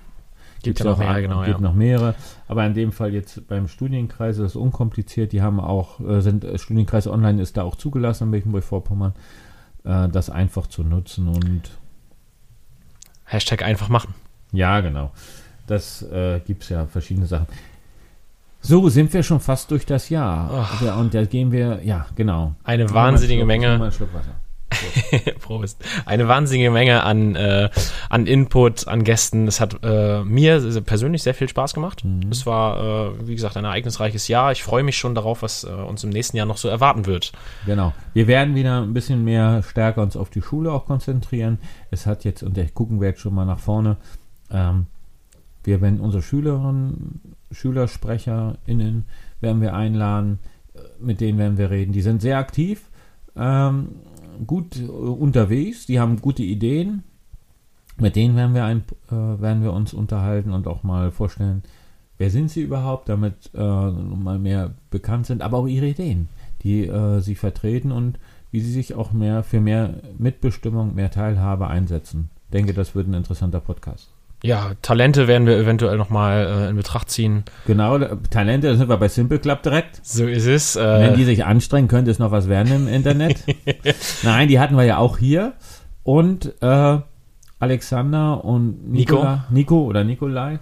Gibt 0.62 0.78
gibt's 0.78 0.84
ja 0.84 0.90
noch 0.90 0.98
mehr, 0.98 1.20
genau, 1.20 1.42
gibt 1.42 1.58
ja. 1.58 1.60
noch 1.60 1.74
mehrere. 1.74 2.14
Aber 2.46 2.64
in 2.64 2.74
dem 2.74 2.92
Fall 2.92 3.12
jetzt 3.12 3.48
beim 3.48 3.66
Studienkreis 3.66 4.38
ist 4.38 4.44
es 4.44 4.56
unkompliziert. 4.56 5.32
Die 5.32 5.42
haben 5.42 5.58
auch, 5.58 5.98
äh, 6.00 6.20
sind 6.20 6.44
äh, 6.44 6.56
Studienkreis 6.56 7.08
Online 7.08 7.42
ist 7.42 7.56
da 7.56 7.64
auch 7.64 7.74
zugelassen 7.74 8.24
in 8.24 8.30
Mecklenburg-Vorpommern, 8.30 9.14
äh, 9.84 10.08
das 10.08 10.30
einfach 10.30 10.68
zu 10.68 10.84
nutzen 10.84 11.26
und 11.26 11.62
Hashtag 13.24 13.62
einfach 13.62 13.88
machen. 13.88 14.14
ja, 14.52 14.80
genau. 14.80 15.10
Das 15.66 16.02
äh, 16.02 16.40
gibt 16.40 16.64
es 16.64 16.68
ja 16.68 16.86
verschiedene 16.86 17.26
Sachen. 17.26 17.46
So, 18.60 18.88
sind 18.88 19.12
wir 19.12 19.22
schon 19.22 19.40
fast 19.40 19.70
durch 19.70 19.86
das 19.86 20.08
Jahr. 20.08 20.68
Ja, 20.84 20.94
und 20.96 21.14
da 21.14 21.24
gehen 21.24 21.50
wir, 21.50 21.80
ja, 21.82 22.06
genau. 22.14 22.54
Eine 22.62 22.88
wahnsinnige 22.92 23.44
Menge. 23.44 23.78
mal 23.78 23.82
einen 23.82 23.92
Schluck 23.92 24.10
Wasser. 24.14 24.34
Prost. 25.42 25.84
Eine 26.06 26.28
wahnsinnige 26.28 26.70
Menge 26.70 27.02
an, 27.02 27.34
äh, 27.34 27.68
an 28.08 28.26
Input, 28.26 28.88
an 28.88 29.04
Gästen. 29.04 29.46
Es 29.46 29.60
hat 29.60 29.78
äh, 29.82 30.22
mir 30.24 30.60
persönlich 30.82 31.22
sehr 31.22 31.34
viel 31.34 31.48
Spaß 31.48 31.74
gemacht. 31.74 32.04
Mhm. 32.04 32.30
Es 32.30 32.46
war, 32.46 33.12
äh, 33.18 33.26
wie 33.26 33.34
gesagt, 33.34 33.56
ein 33.56 33.64
ereignisreiches 33.64 34.28
Jahr. 34.28 34.52
Ich 34.52 34.62
freue 34.62 34.82
mich 34.82 34.96
schon 34.96 35.14
darauf, 35.14 35.42
was 35.42 35.64
äh, 35.64 35.68
uns 35.68 36.04
im 36.04 36.10
nächsten 36.10 36.36
Jahr 36.36 36.46
noch 36.46 36.56
so 36.56 36.68
erwarten 36.68 37.06
wird. 37.06 37.32
Genau. 37.66 37.92
Wir 38.14 38.26
werden 38.26 38.54
wieder 38.54 38.80
ein 38.80 38.94
bisschen 38.94 39.24
mehr 39.24 39.62
stärker 39.62 40.02
uns 40.02 40.16
auf 40.16 40.30
die 40.30 40.42
Schule 40.42 40.72
auch 40.72 40.86
konzentrieren. 40.86 41.58
Es 41.90 42.06
hat 42.06 42.24
jetzt, 42.24 42.42
und 42.42 42.56
da 42.56 42.62
gucken 42.72 43.00
wir 43.00 43.08
jetzt 43.08 43.20
schon 43.20 43.34
mal 43.34 43.44
nach 43.44 43.58
vorne, 43.58 43.96
ähm, 44.50 44.86
wir 45.64 45.80
werden 45.80 46.00
unsere 46.00 46.22
Schülerinnen, 46.22 47.36
SchülersprecherInnen 47.52 49.04
werden 49.40 49.60
wir 49.60 49.74
einladen, 49.74 50.38
mit 51.00 51.20
denen 51.20 51.38
werden 51.38 51.58
wir 51.58 51.70
reden. 51.70 51.92
Die 51.92 52.02
sind 52.02 52.22
sehr 52.22 52.38
aktiv, 52.38 52.88
ähm, 53.36 53.88
gut 54.46 54.76
äh, 54.76 54.84
unterwegs, 54.86 55.86
die 55.86 56.00
haben 56.00 56.20
gute 56.20 56.42
Ideen. 56.42 57.02
Mit 57.98 58.16
denen 58.16 58.36
werden 58.36 58.54
wir, 58.54 58.64
ein, 58.64 58.84
äh, 59.08 59.40
werden 59.40 59.62
wir 59.62 59.72
uns 59.72 59.92
unterhalten 59.92 60.52
und 60.52 60.66
auch 60.66 60.82
mal 60.82 61.10
vorstellen, 61.10 61.62
wer 62.18 62.30
sind 62.30 62.50
sie 62.50 62.62
überhaupt, 62.62 63.08
damit 63.08 63.50
äh, 63.54 63.58
mal 63.60 64.38
mehr 64.38 64.74
bekannt 64.90 65.26
sind, 65.26 65.42
aber 65.42 65.58
auch 65.58 65.66
ihre 65.66 65.88
Ideen, 65.88 66.28
die 66.62 66.86
äh, 66.86 67.20
sie 67.20 67.34
vertreten 67.34 67.92
und 67.92 68.18
wie 68.50 68.60
sie 68.60 68.72
sich 68.72 68.94
auch 68.94 69.12
mehr 69.12 69.42
für 69.42 69.60
mehr 69.60 69.94
Mitbestimmung, 70.18 70.94
mehr 70.94 71.10
Teilhabe 71.10 71.68
einsetzen. 71.68 72.30
Ich 72.46 72.52
denke, 72.52 72.74
das 72.74 72.94
wird 72.94 73.08
ein 73.08 73.14
interessanter 73.14 73.60
Podcast. 73.60 74.11
Ja, 74.42 74.72
Talente 74.82 75.28
werden 75.28 75.46
wir 75.46 75.56
eventuell 75.56 75.96
nochmal 75.96 76.46
äh, 76.46 76.70
in 76.70 76.76
Betracht 76.76 77.10
ziehen. 77.10 77.44
Genau, 77.66 77.98
Talente, 78.30 78.68
da 78.68 78.74
sind 78.76 78.88
wir 78.88 78.96
bei 78.96 79.08
Simple 79.08 79.38
Club 79.38 79.62
direkt. 79.62 80.04
So 80.04 80.26
ist 80.26 80.46
es. 80.46 80.76
Wenn 80.76 81.14
Äh, 81.14 81.16
die 81.16 81.24
sich 81.24 81.44
anstrengen, 81.44 81.88
könnte 81.88 82.10
es 82.10 82.18
noch 82.18 82.32
was 82.32 82.48
werden 82.48 82.72
im 82.74 82.88
Internet. 82.88 83.44
Nein, 84.22 84.48
die 84.48 84.58
hatten 84.58 84.76
wir 84.76 84.84
ja 84.84 84.98
auch 84.98 85.18
hier. 85.18 85.52
Und 86.02 86.60
äh, 86.60 86.98
Alexander 87.60 88.44
und 88.44 88.90
Nico. 88.90 89.14
Nicola, 89.14 89.44
Nico 89.50 89.82
oder 89.82 90.02
Nikolai 90.02 90.58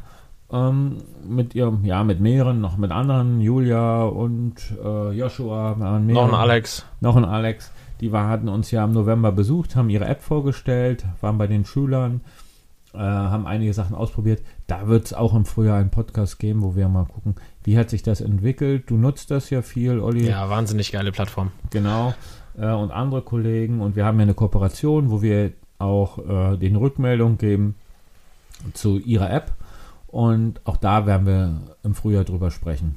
ähm, 0.52 0.98
mit 1.26 1.54
ihrem, 1.54 1.84
ja, 1.84 2.04
mit 2.04 2.20
mehreren, 2.20 2.60
noch 2.60 2.76
mit 2.76 2.90
anderen, 2.90 3.40
Julia 3.40 4.02
und 4.02 4.56
äh, 4.84 5.12
Joshua, 5.12 5.78
waren 5.78 6.06
noch 6.06 6.28
ein. 6.28 6.34
Alex. 6.34 6.84
noch 7.00 7.16
ein 7.16 7.24
Alex. 7.24 7.70
Die 8.00 8.12
war, 8.12 8.28
hatten 8.28 8.48
uns 8.48 8.70
ja 8.70 8.84
im 8.84 8.92
November 8.92 9.30
besucht, 9.32 9.76
haben 9.76 9.90
ihre 9.90 10.06
App 10.06 10.22
vorgestellt, 10.22 11.04
waren 11.20 11.38
bei 11.38 11.46
den 11.46 11.64
Schülern, 11.64 12.22
äh, 12.94 12.98
haben 12.98 13.46
einige 13.46 13.72
Sachen 13.72 13.94
ausprobiert. 13.94 14.42
Da 14.66 14.88
wird 14.88 15.06
es 15.06 15.14
auch 15.14 15.34
im 15.34 15.44
Frühjahr 15.44 15.78
einen 15.78 15.90
Podcast 15.90 16.38
geben, 16.38 16.62
wo 16.62 16.76
wir 16.76 16.88
mal 16.88 17.04
gucken, 17.04 17.36
wie 17.64 17.78
hat 17.78 17.90
sich 17.90 18.02
das 18.02 18.20
entwickelt. 18.20 18.84
Du 18.88 18.96
nutzt 18.96 19.30
das 19.30 19.50
ja 19.50 19.62
viel, 19.62 20.00
Olli. 20.00 20.28
Ja, 20.28 20.48
wahnsinnig 20.50 20.92
geile 20.92 21.12
Plattform. 21.12 21.50
Genau. 21.70 22.14
Äh, 22.58 22.70
und 22.70 22.90
andere 22.90 23.22
Kollegen. 23.22 23.80
Und 23.80 23.96
wir 23.96 24.04
haben 24.04 24.18
ja 24.18 24.24
eine 24.24 24.34
Kooperation, 24.34 25.10
wo 25.10 25.22
wir 25.22 25.52
auch 25.78 26.18
äh, 26.18 26.56
den 26.56 26.76
Rückmeldung 26.76 27.38
geben 27.38 27.74
zu 28.74 28.98
ihrer 28.98 29.30
App. 29.30 29.52
Und 30.06 30.60
auch 30.64 30.76
da 30.76 31.06
werden 31.06 31.26
wir 31.26 31.60
im 31.82 31.94
Frühjahr 31.94 32.24
drüber 32.24 32.50
sprechen. 32.50 32.96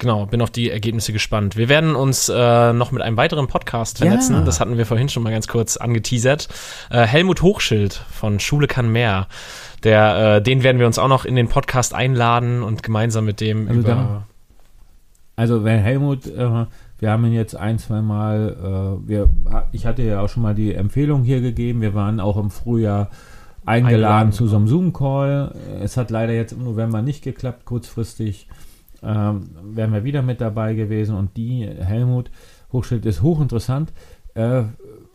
Genau, 0.00 0.24
bin 0.24 0.40
auf 0.40 0.50
die 0.50 0.70
Ergebnisse 0.70 1.12
gespannt. 1.12 1.56
Wir 1.58 1.68
werden 1.68 1.94
uns 1.94 2.30
äh, 2.30 2.72
noch 2.72 2.90
mit 2.90 3.02
einem 3.02 3.18
weiteren 3.18 3.48
Podcast 3.48 3.98
vernetzen. 3.98 4.34
Ja. 4.36 4.40
Das 4.42 4.58
hatten 4.58 4.78
wir 4.78 4.86
vorhin 4.86 5.10
schon 5.10 5.22
mal 5.22 5.30
ganz 5.30 5.46
kurz 5.46 5.76
angeteasert. 5.76 6.48
Äh, 6.90 7.02
Helmut 7.02 7.42
Hochschild 7.42 7.92
von 8.10 8.40
Schule 8.40 8.66
kann 8.66 8.90
mehr. 8.90 9.28
Der, 9.84 10.36
äh, 10.36 10.42
den 10.42 10.62
werden 10.62 10.78
wir 10.78 10.86
uns 10.86 10.98
auch 10.98 11.08
noch 11.08 11.26
in 11.26 11.36
den 11.36 11.48
Podcast 11.48 11.92
einladen 11.94 12.62
und 12.62 12.82
gemeinsam 12.82 13.26
mit 13.26 13.40
dem 13.42 13.68
Also 13.68 13.80
über. 13.80 13.88
da- 13.90 14.26
Also 15.36 15.64
wenn 15.64 15.80
Helmut, 15.80 16.26
äh, 16.26 16.64
wir 16.98 17.10
haben 17.10 17.24
ihn 17.26 17.32
jetzt 17.34 17.54
ein, 17.54 17.78
zwei 17.78 18.00
Mal, 18.00 18.56
äh, 19.04 19.08
wir, 19.08 19.28
ich 19.72 19.84
hatte 19.84 20.02
ja 20.02 20.22
auch 20.22 20.28
schon 20.30 20.42
mal 20.42 20.54
die 20.54 20.74
Empfehlung 20.74 21.24
hier 21.24 21.42
gegeben, 21.42 21.82
wir 21.82 21.92
waren 21.94 22.20
auch 22.20 22.38
im 22.38 22.50
Frühjahr 22.50 23.10
eingeladen, 23.66 23.86
Eingeladen, 23.86 24.32
zu 24.32 24.46
so 24.46 24.56
einem 24.56 24.66
Zoom-Call. 24.66 25.54
Es 25.82 25.98
hat 25.98 26.10
leider 26.10 26.32
jetzt 26.32 26.52
im 26.52 26.64
November 26.64 27.02
nicht 27.02 27.22
geklappt, 27.22 27.66
kurzfristig 27.66 28.48
ähm, 29.02 29.50
wären 29.62 29.92
wir 29.92 30.04
wieder 30.04 30.22
mit 30.22 30.40
dabei 30.40 30.74
gewesen 30.74 31.16
und 31.16 31.36
die, 31.36 31.66
Helmut 31.66 32.30
Hochschild, 32.72 33.06
ist 33.06 33.22
hochinteressant. 33.22 33.92
Äh, 34.34 34.64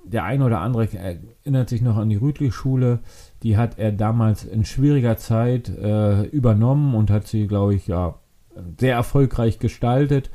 der 0.04 0.24
eine 0.24 0.46
oder 0.46 0.60
andere 0.60 0.88
erinnert 0.94 1.70
sich 1.70 1.82
noch 1.82 1.98
an 1.98 2.10
die 2.10 2.16
Rütli-Schule. 2.16 3.00
Die 3.44 3.58
hat 3.58 3.80
er 3.80 3.92
damals 3.92 4.44
in 4.44 4.66
schwieriger 4.66 5.18
Zeit 5.18 5.70
äh, 5.70 6.24
übernommen 6.24 6.94
und 6.94 7.10
hat 7.10 7.28
sie, 7.28 7.48
glaube 7.48 7.76
ich, 7.76 7.88
ja, 7.88 8.16
sehr 8.80 8.96
erfolgreich 8.96 9.60
gestaltet. 9.60 10.30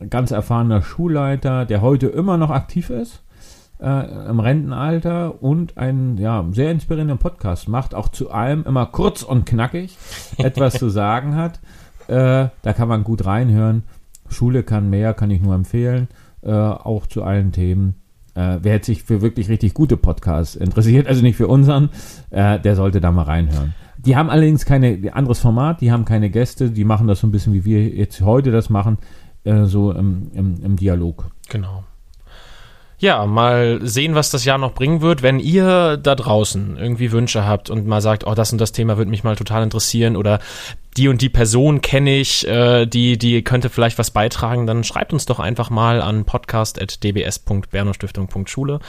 Ein 0.00 0.10
ganz 0.10 0.30
erfahrener 0.32 0.82
Schulleiter, 0.82 1.64
der 1.64 1.80
heute 1.80 2.08
immer 2.08 2.36
noch 2.36 2.50
aktiv 2.50 2.90
ist, 2.90 3.22
äh, 3.80 4.28
im 4.28 4.40
Rentenalter 4.40 5.42
und 5.42 5.78
einen 5.78 6.18
ja, 6.18 6.44
sehr 6.50 6.72
inspirierenden 6.72 7.18
Podcast 7.18 7.68
macht, 7.68 7.94
auch 7.94 8.08
zu 8.08 8.30
allem 8.30 8.64
immer 8.64 8.86
kurz 8.86 9.22
und 9.22 9.46
knackig 9.46 9.96
etwas 10.38 10.74
zu 10.74 10.88
sagen 10.88 11.36
hat. 11.36 11.60
Äh, 12.12 12.50
da 12.60 12.72
kann 12.74 12.88
man 12.88 13.04
gut 13.04 13.24
reinhören. 13.24 13.84
Schule 14.28 14.62
kann 14.62 14.90
mehr, 14.90 15.14
kann 15.14 15.30
ich 15.30 15.40
nur 15.40 15.54
empfehlen, 15.54 16.08
äh, 16.42 16.52
auch 16.52 17.06
zu 17.06 17.22
allen 17.22 17.52
Themen. 17.52 17.94
Äh, 18.34 18.58
wer 18.62 18.74
jetzt 18.74 18.86
sich 18.86 19.02
für 19.02 19.22
wirklich 19.22 19.48
richtig 19.48 19.74
gute 19.74 19.96
Podcasts 19.96 20.54
interessiert, 20.54 21.06
also 21.06 21.22
nicht 21.22 21.36
für 21.36 21.48
unseren, 21.48 21.90
äh, 22.30 22.58
der 22.58 22.76
sollte 22.76 23.00
da 23.00 23.12
mal 23.12 23.24
reinhören. 23.24 23.74
Die 23.98 24.16
haben 24.16 24.30
allerdings 24.30 24.64
keine 24.64 25.14
anderes 25.14 25.38
Format, 25.38 25.80
die 25.80 25.92
haben 25.92 26.04
keine 26.04 26.30
Gäste, 26.30 26.70
die 26.70 26.84
machen 26.84 27.06
das 27.06 27.20
so 27.20 27.26
ein 27.26 27.30
bisschen 27.30 27.52
wie 27.52 27.64
wir 27.64 27.88
jetzt 27.88 28.20
heute 28.22 28.50
das 28.50 28.70
machen, 28.70 28.98
äh, 29.44 29.64
so 29.64 29.92
im, 29.92 30.30
im, 30.34 30.62
im 30.62 30.76
Dialog. 30.76 31.30
Genau. 31.48 31.84
Ja, 33.02 33.26
mal 33.26 33.80
sehen, 33.82 34.14
was 34.14 34.30
das 34.30 34.44
Jahr 34.44 34.58
noch 34.58 34.74
bringen 34.74 35.00
wird. 35.00 35.22
Wenn 35.22 35.40
ihr 35.40 35.96
da 35.96 36.14
draußen 36.14 36.76
irgendwie 36.76 37.10
Wünsche 37.10 37.44
habt 37.44 37.68
und 37.68 37.84
mal 37.84 38.00
sagt, 38.00 38.24
oh, 38.24 38.34
das 38.34 38.52
und 38.52 38.60
das 38.60 38.70
Thema 38.70 38.96
würde 38.96 39.10
mich 39.10 39.24
mal 39.24 39.34
total 39.34 39.64
interessieren 39.64 40.16
oder 40.16 40.38
die 40.96 41.08
und 41.08 41.22
die 41.22 41.28
Person 41.30 41.80
kenne 41.80 42.16
ich, 42.16 42.46
äh, 42.46 42.86
die, 42.86 43.16
die 43.18 43.42
könnte 43.42 43.68
vielleicht 43.70 43.98
was 43.98 44.10
beitragen, 44.10 44.66
dann 44.66 44.84
schreibt 44.84 45.12
uns 45.12 45.26
doch 45.26 45.38
einfach 45.40 45.70
mal 45.70 46.02
an 46.02 46.24
podcast.dbs.bernostiftung.schule. 46.24 48.80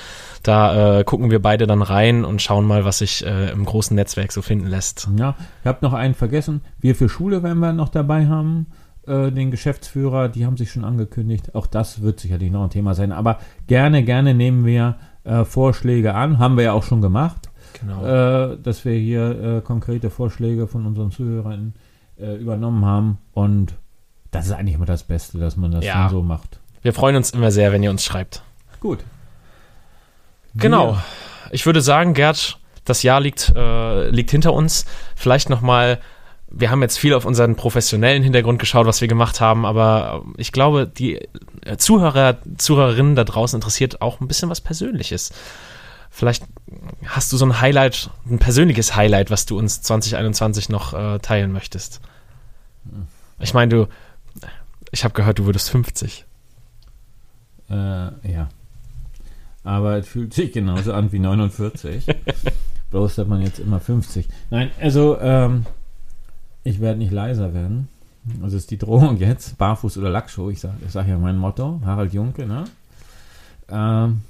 Da 0.44 1.00
äh, 1.00 1.04
gucken 1.04 1.32
wir 1.32 1.42
beide 1.42 1.68
dann 1.68 1.82
rein 1.82 2.26
und 2.26 2.42
schauen 2.42 2.66
mal, 2.66 2.86
was 2.86 3.00
sich 3.00 3.26
äh, 3.26 3.52
im 3.52 3.66
großen 3.66 3.96
Netzwerk 3.96 4.32
so 4.32 4.42
finden 4.42 4.68
lässt. 4.68 5.10
Ja, 5.18 5.36
ich 5.62 5.68
habe 5.68 5.80
noch 5.82 5.94
einen 5.94 6.14
vergessen. 6.14 6.62
Wir 6.80 6.96
für 6.96 7.10
Schule 7.10 7.44
werden 7.44 7.60
wir 7.60 7.74
noch 7.74 7.90
dabei 7.90 8.28
haben. 8.28 8.68
Äh, 9.08 9.32
den 9.32 9.52
Geschäftsführer, 9.52 10.30
die 10.30 10.46
haben 10.46 10.58
sich 10.58 10.72
schon 10.72 10.86
angekündigt. 10.86 11.56
Auch 11.56 11.68
das 11.68 12.02
wird 12.02 12.20
sicherlich 12.20 12.52
noch 12.52 12.64
ein 12.64 12.70
Thema 12.70 12.94
sein. 12.96 13.12
Aber 13.12 13.40
gerne, 13.68 14.04
gerne 14.04 14.34
nehmen 14.34 14.66
wir 14.66 14.96
äh, 15.24 15.44
Vorschläge 15.46 16.16
an. 16.16 16.40
Haben 16.40 16.58
wir 16.58 16.64
ja 16.66 16.74
auch 16.74 16.84
schon 16.84 17.02
gemacht, 17.02 17.50
Genau. 17.80 18.06
äh, 18.06 18.58
dass 18.62 18.86
wir 18.86 18.94
hier 18.94 19.58
äh, 19.58 19.62
konkrete 19.62 20.10
Vorschläge 20.10 20.68
von 20.68 20.86
unseren 20.86 21.12
Zuhörern 21.12 21.74
äh, 22.20 22.36
übernommen 22.36 22.86
haben. 22.86 23.18
Und 23.34 23.74
das 24.32 24.46
ist 24.48 24.52
eigentlich 24.52 24.76
immer 24.76 24.86
das 24.86 25.04
Beste, 25.04 25.38
dass 25.38 25.58
man 25.58 25.72
das 25.72 25.86
Ja. 25.86 26.10
so 26.10 26.22
macht. 26.22 26.60
Wir 26.82 26.94
freuen 26.94 27.16
uns 27.16 27.32
immer 27.32 27.52
sehr, 27.52 27.72
wenn 27.72 27.84
ihr 27.84 27.90
uns 27.92 28.04
schreibt. 28.04 28.44
Gut. 28.80 29.00
Genau. 30.56 30.98
Ich 31.52 31.66
würde 31.66 31.82
sagen, 31.82 32.14
Gerd, 32.14 32.60
das 32.86 33.04
Jahr 33.04 33.22
liegt, 33.22 33.54
äh, 33.56 34.10
liegt 34.10 34.32
hinter 34.32 34.54
uns. 34.54 34.86
Vielleicht 35.16 35.50
nochmal, 35.50 36.00
wir 36.50 36.70
haben 36.70 36.82
jetzt 36.82 36.98
viel 37.00 37.14
auf 37.14 37.26
unseren 37.26 37.56
professionellen 37.56 38.24
Hintergrund 38.24 38.60
geschaut, 38.60 38.86
was 38.86 39.02
wir 39.02 39.08
gemacht 39.08 39.40
haben, 39.42 39.66
aber 39.66 40.24
ich 40.38 40.52
glaube, 40.52 40.88
die 40.88 41.28
äh, 41.62 41.78
Zuhörer, 41.78 42.38
Zuhörerinnen 42.58 43.16
da 43.16 43.24
draußen 43.24 43.58
interessiert 43.58 44.02
auch 44.02 44.20
ein 44.20 44.28
bisschen 44.28 44.50
was 44.50 44.62
Persönliches. 44.62 45.32
Vielleicht 46.10 46.44
hast 47.06 47.32
du 47.32 47.38
so 47.38 47.46
ein 47.46 47.62
Highlight, 47.62 48.10
ein 48.30 48.40
persönliches 48.40 48.96
Highlight, 48.96 49.32
was 49.32 49.46
du 49.46 49.58
uns 49.58 49.82
2021 49.82 50.70
noch 50.70 50.94
äh, 50.94 51.20
teilen 51.20 51.52
möchtest? 51.52 52.02
Ich 53.40 53.54
meine, 53.54 53.70
du, 53.70 53.88
ich 54.92 55.04
habe 55.04 55.14
gehört, 55.14 55.40
du 55.40 55.46
würdest 55.46 55.70
50. 55.70 56.26
Äh, 57.70 57.74
ja. 57.74 58.50
Aber 59.64 59.98
es 59.98 60.08
fühlt 60.08 60.34
sich 60.34 60.52
genauso 60.52 60.94
an 60.94 61.12
wie 61.12 61.20
49. 61.20 62.06
Bloß 62.92 63.18
hat 63.18 63.28
man 63.28 63.42
jetzt 63.42 63.60
immer 63.60 63.80
50. 63.80 64.28
Nein, 64.50 64.72
also 64.80 65.18
ähm, 65.20 65.66
ich 66.64 66.80
werde 66.80 67.00
nicht 67.00 67.12
leiser 67.12 67.54
werden. 67.54 67.88
Das 68.42 68.54
ist 68.54 68.72
die 68.72 68.78
Drohung 68.78 69.18
jetzt. 69.18 69.58
Barfuß 69.58 69.98
oder 69.98 70.10
Lackschuh. 70.10 70.50
Ich 70.50 70.62
sage 70.62 70.76
ich 70.86 70.92
sag 70.92 71.08
ja 71.08 71.18
mein 71.18 71.38
Motto. 71.38 71.82
Harald 71.86 72.14
Junke, 72.14 72.46
ne? 72.46 72.66
Ähm, 73.70 74.22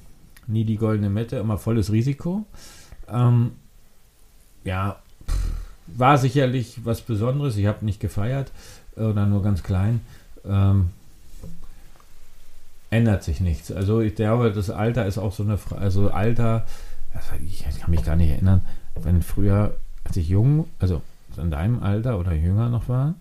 nie 0.48 0.66
die 0.66 0.78
goldene 0.78 1.10
Mette, 1.10 1.38
immer 1.38 1.58
volles 1.58 1.92
Risiko. 1.92 2.46
Ähm, 3.08 3.52
ja, 4.64 4.98
war 5.88 6.18
sicherlich 6.18 6.82
was 6.84 7.02
Besonderes. 7.02 7.58
Ich 7.58 7.66
habe 7.66 7.86
nicht 7.86 8.00
gefeiert 8.00 8.52
oder 8.96 9.26
nur 9.26 9.44
ganz 9.44 9.64
klein. 9.64 10.02
Ähm, 10.46 10.90
ändert 12.90 13.24
sich 13.24 13.42
nichts. 13.42 13.72
Also 13.72 14.02
ich 14.02 14.16
glaube, 14.16 14.52
das 14.52 14.70
Alter 14.70 15.06
ist 15.06 15.18
auch 15.18 15.34
so 15.34 15.44
eine 15.44 15.58
Frage. 15.58 15.82
Also 15.82 16.12
Alter, 16.12 16.66
ich 17.46 17.64
kann 17.80 17.92
mich 17.92 18.04
gar 18.04 18.16
nicht 18.16 18.30
erinnern, 18.30 18.62
wenn 18.96 19.24
früher, 19.24 19.76
als 20.04 20.18
ich 20.18 20.30
jung, 20.30 20.68
also 20.80 21.02
in 21.38 21.50
deinem 21.50 21.82
Alter 21.82 22.20
oder 22.20 22.34
jünger 22.34 22.70
noch 22.70 22.88
war, 22.88 23.16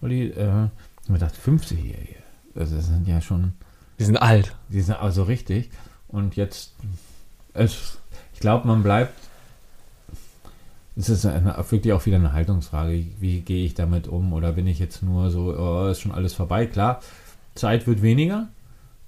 Olli, 0.00 0.28
äh, 0.28 0.68
ich 1.02 1.08
mir 1.08 1.18
gedacht, 1.18 1.34
50-Jährige. 1.44 2.16
Also 2.54 2.76
das 2.76 2.86
sind 2.86 3.06
ja 3.08 3.20
schon. 3.20 3.52
Die 3.98 4.04
sind 4.04 4.16
alt. 4.16 4.54
Die 4.68 4.80
sind 4.80 5.00
also 5.00 5.24
richtig. 5.24 5.70
Und 6.08 6.36
jetzt, 6.36 6.74
es, 7.54 7.98
ich 8.34 8.40
glaube, 8.40 8.66
man 8.66 8.82
bleibt. 8.82 9.14
Es 10.98 11.10
ist 11.10 11.26
eine, 11.26 11.56
wirklich 11.68 11.92
auch 11.92 12.06
wieder 12.06 12.16
eine 12.16 12.32
Haltungsfrage. 12.32 13.04
Wie 13.20 13.40
gehe 13.40 13.66
ich 13.66 13.74
damit 13.74 14.08
um? 14.08 14.32
Oder 14.32 14.52
bin 14.52 14.66
ich 14.66 14.78
jetzt 14.78 15.02
nur 15.02 15.30
so, 15.30 15.54
oh, 15.54 15.88
ist 15.88 16.00
schon 16.00 16.12
alles 16.12 16.32
vorbei? 16.32 16.66
Klar, 16.66 17.02
Zeit 17.54 17.86
wird 17.86 18.00
weniger 18.00 18.48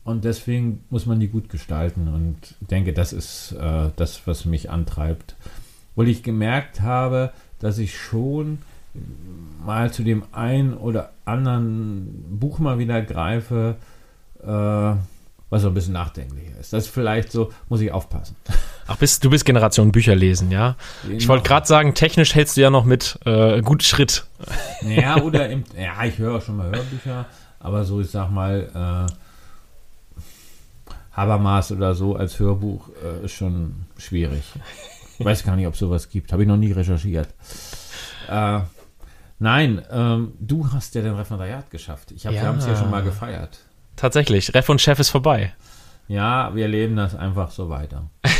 und 0.04 0.24
deswegen 0.24 0.84
muss 0.90 1.06
man 1.06 1.20
die 1.20 1.28
gut 1.28 1.48
gestalten. 1.48 2.08
Und 2.08 2.56
denke, 2.60 2.92
das 2.92 3.12
ist 3.12 3.52
äh, 3.52 3.90
das, 3.96 4.26
was 4.26 4.44
mich 4.44 4.70
antreibt. 4.70 5.36
Weil 5.96 6.08
ich 6.08 6.22
gemerkt 6.22 6.80
habe, 6.80 7.32
dass 7.58 7.78
ich 7.78 7.96
schon 7.96 8.58
mal 9.64 9.92
zu 9.92 10.02
dem 10.02 10.24
einen 10.32 10.74
oder 10.74 11.12
anderen 11.24 12.38
Buch 12.38 12.58
mal 12.58 12.78
wieder 12.78 13.02
greife, 13.02 13.76
äh, 14.42 14.94
was 15.50 15.62
so 15.62 15.68
ein 15.68 15.74
bisschen 15.74 15.94
nachdenklicher 15.94 16.58
ist. 16.58 16.72
Das 16.72 16.84
ist 16.84 16.90
vielleicht 16.90 17.32
so, 17.32 17.52
muss 17.68 17.80
ich 17.80 17.90
aufpassen. 17.92 18.36
Ach, 18.86 18.96
bist, 18.96 19.24
du 19.24 19.30
bist 19.30 19.44
Generation 19.44 19.92
Bücher 19.92 20.14
lesen, 20.14 20.50
ja? 20.50 20.76
Genau. 21.02 21.16
Ich 21.16 21.28
wollte 21.28 21.46
gerade 21.46 21.66
sagen, 21.66 21.94
technisch 21.94 22.34
hältst 22.34 22.56
du 22.56 22.60
ja 22.62 22.70
noch 22.70 22.84
mit 22.84 23.18
äh, 23.24 23.60
gut 23.60 23.82
Schritt. 23.82 24.26
Ja, 24.82 25.16
oder 25.22 25.48
im, 25.48 25.64
ja, 25.78 26.04
ich 26.04 26.18
höre 26.18 26.40
schon 26.40 26.56
mal 26.56 26.66
Hörbücher, 26.66 27.26
aber 27.60 27.84
so, 27.84 28.00
ich 28.00 28.10
sag 28.10 28.30
mal, 28.30 29.06
äh, 29.08 29.12
Habermas 31.18 31.72
oder 31.72 31.94
so 31.94 32.14
als 32.14 32.38
Hörbuch 32.38 32.90
äh, 33.02 33.24
ist 33.24 33.32
schon 33.32 33.86
schwierig. 33.96 34.44
Ich 35.18 35.24
weiß 35.24 35.42
gar 35.44 35.56
nicht, 35.56 35.66
ob 35.66 35.74
es 35.74 35.80
sowas 35.80 36.08
gibt. 36.08 36.32
Habe 36.32 36.42
ich 36.42 36.48
noch 36.48 36.56
nie 36.56 36.70
recherchiert. 36.70 37.28
Äh, 38.28 38.60
nein, 39.40 39.82
ähm, 39.90 40.34
du 40.38 40.70
hast 40.72 40.94
ja 40.94 41.02
den 41.02 41.14
Referendariat 41.14 41.70
geschafft. 41.70 42.12
Ich 42.12 42.24
hab, 42.24 42.32
ja. 42.32 42.42
Wir 42.42 42.48
haben 42.48 42.58
es 42.58 42.66
ja 42.66 42.76
schon 42.76 42.90
mal 42.90 43.02
gefeiert. 43.02 43.58
Tatsächlich, 43.98 44.54
Ref 44.54 44.68
und 44.68 44.80
Chef 44.80 44.98
ist 44.98 45.10
vorbei. 45.10 45.52
Ja, 46.06 46.54
wir 46.54 46.68
leben 46.68 46.96
das 46.96 47.14
einfach 47.14 47.50
so 47.50 47.68
weiter. 47.68 48.08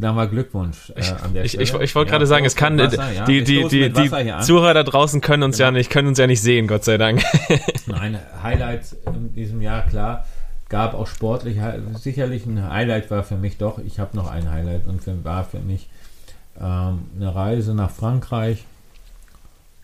Da 0.00 0.14
mal 0.14 0.28
Glückwunsch 0.28 0.90
äh, 0.96 1.02
an 1.22 1.34
der 1.34 1.44
ich, 1.44 1.50
Stelle. 1.50 1.64
Ich, 1.64 1.74
ich, 1.74 1.80
ich 1.80 1.94
wollte 1.94 2.08
ja, 2.08 2.12
gerade 2.12 2.26
sagen, 2.26 2.46
es 2.46 2.56
kann 2.56 2.78
Wasser, 2.78 3.12
ja. 3.12 3.26
die, 3.26 3.44
die, 3.44 3.68
die, 3.68 3.92
die 3.92 4.10
Zuhörer 4.40 4.72
da 4.72 4.82
draußen 4.82 5.20
können 5.20 5.42
uns 5.42 5.58
genau. 5.58 5.66
ja 5.66 5.72
nicht, 5.72 5.90
können 5.90 6.08
uns 6.08 6.16
ja 6.16 6.26
nicht 6.26 6.40
sehen, 6.40 6.68
Gott 6.68 6.84
sei 6.84 6.96
Dank. 6.96 7.22
Nein, 7.86 8.18
Highlights 8.42 8.96
in 9.04 9.34
diesem 9.34 9.60
Jahr, 9.60 9.82
klar, 9.82 10.24
gab 10.70 10.94
auch 10.94 11.06
sportlich 11.06 11.58
sicherlich 11.96 12.46
ein 12.46 12.70
Highlight 12.70 13.10
war 13.10 13.24
für 13.24 13.36
mich 13.36 13.58
doch. 13.58 13.78
Ich 13.78 13.98
habe 13.98 14.16
noch 14.16 14.30
ein 14.30 14.50
Highlight 14.50 14.86
und 14.86 15.04
für, 15.04 15.22
war 15.22 15.44
für 15.44 15.60
mich 15.60 15.90
ähm, 16.58 17.00
eine 17.16 17.34
Reise 17.34 17.74
nach 17.74 17.90
Frankreich 17.90 18.64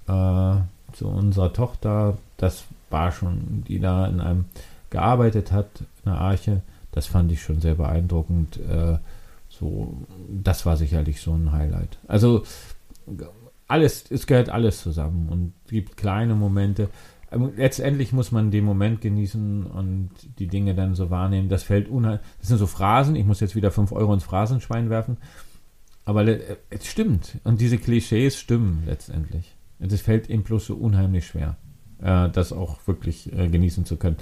äh, 0.08 0.54
zu 0.96 1.08
unserer 1.08 1.52
Tochter. 1.52 2.18
Das 2.36 2.64
war 2.90 3.12
schon, 3.12 3.64
die 3.66 3.80
da 3.80 4.06
in 4.06 4.20
einem 4.20 4.44
gearbeitet 4.90 5.52
hat, 5.52 5.68
eine 6.04 6.18
Arche. 6.18 6.62
Das 6.92 7.06
fand 7.06 7.30
ich 7.32 7.42
schon 7.42 7.60
sehr 7.60 7.74
beeindruckend. 7.74 8.58
Äh, 8.58 8.98
so, 9.48 9.96
das 10.28 10.66
war 10.66 10.76
sicherlich 10.76 11.20
so 11.20 11.34
ein 11.34 11.52
Highlight. 11.52 11.98
Also 12.06 12.44
alles, 13.68 14.04
es 14.10 14.26
gehört 14.26 14.48
alles 14.48 14.80
zusammen 14.80 15.28
und 15.28 15.52
gibt 15.68 15.96
kleine 15.96 16.34
Momente. 16.34 16.88
Ähm, 17.32 17.52
letztendlich 17.56 18.12
muss 18.12 18.32
man 18.32 18.50
den 18.50 18.64
Moment 18.64 19.00
genießen 19.00 19.66
und 19.66 20.10
die 20.38 20.46
Dinge 20.46 20.74
dann 20.74 20.94
so 20.94 21.10
wahrnehmen. 21.10 21.48
Das 21.48 21.64
fällt 21.64 21.88
unheimlich. 21.88 22.20
Das 22.38 22.48
sind 22.48 22.58
so 22.58 22.66
Phrasen. 22.66 23.16
Ich 23.16 23.26
muss 23.26 23.40
jetzt 23.40 23.56
wieder 23.56 23.70
5 23.70 23.92
Euro 23.92 24.14
ins 24.14 24.24
Phrasenschwein 24.24 24.90
werfen. 24.90 25.16
Aber 26.04 26.24
es 26.70 26.86
stimmt. 26.86 27.38
Und 27.42 27.60
diese 27.60 27.78
Klischees 27.78 28.38
stimmen 28.38 28.84
letztendlich. 28.86 29.55
Es 29.78 30.00
fällt 30.00 30.28
ihm 30.28 30.42
bloß 30.42 30.66
so 30.66 30.74
unheimlich 30.74 31.26
schwer, 31.26 31.56
äh, 32.02 32.28
das 32.30 32.52
auch 32.52 32.78
wirklich 32.86 33.32
äh, 33.32 33.48
genießen 33.48 33.84
zu 33.84 33.96
können. 33.96 34.16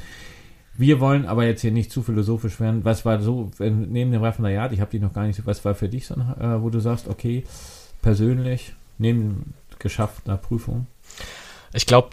Wir 0.77 0.99
wollen 0.99 1.27
aber 1.27 1.45
jetzt 1.45 1.61
hier 1.61 1.71
nicht 1.71 1.93
zu 1.93 2.03
philosophisch 2.03 2.59
werden. 2.59 2.85
Was 2.85 3.05
war 3.05 3.21
so, 3.21 3.51
wenn, 3.59 3.93
neben 3.93 4.11
dem 4.11 4.23
Referendariat, 4.23 4.73
ich 4.73 4.81
habe 4.81 4.91
die 4.91 4.99
noch 4.99 5.13
gar 5.13 5.27
nicht, 5.27 5.47
was 5.47 5.65
war 5.65 5.75
für 5.75 5.89
dich, 5.89 6.07
so, 6.07 6.15
äh, 6.15 6.63
wo 6.63 6.71
du 6.71 6.81
sagst, 6.81 7.07
okay, 7.07 7.45
persönlich, 8.03 8.75
neben 8.99 9.55
geschaffter 9.79 10.37
Prüfung? 10.37 10.87
Ich 11.73 11.87
glaube, 11.87 12.11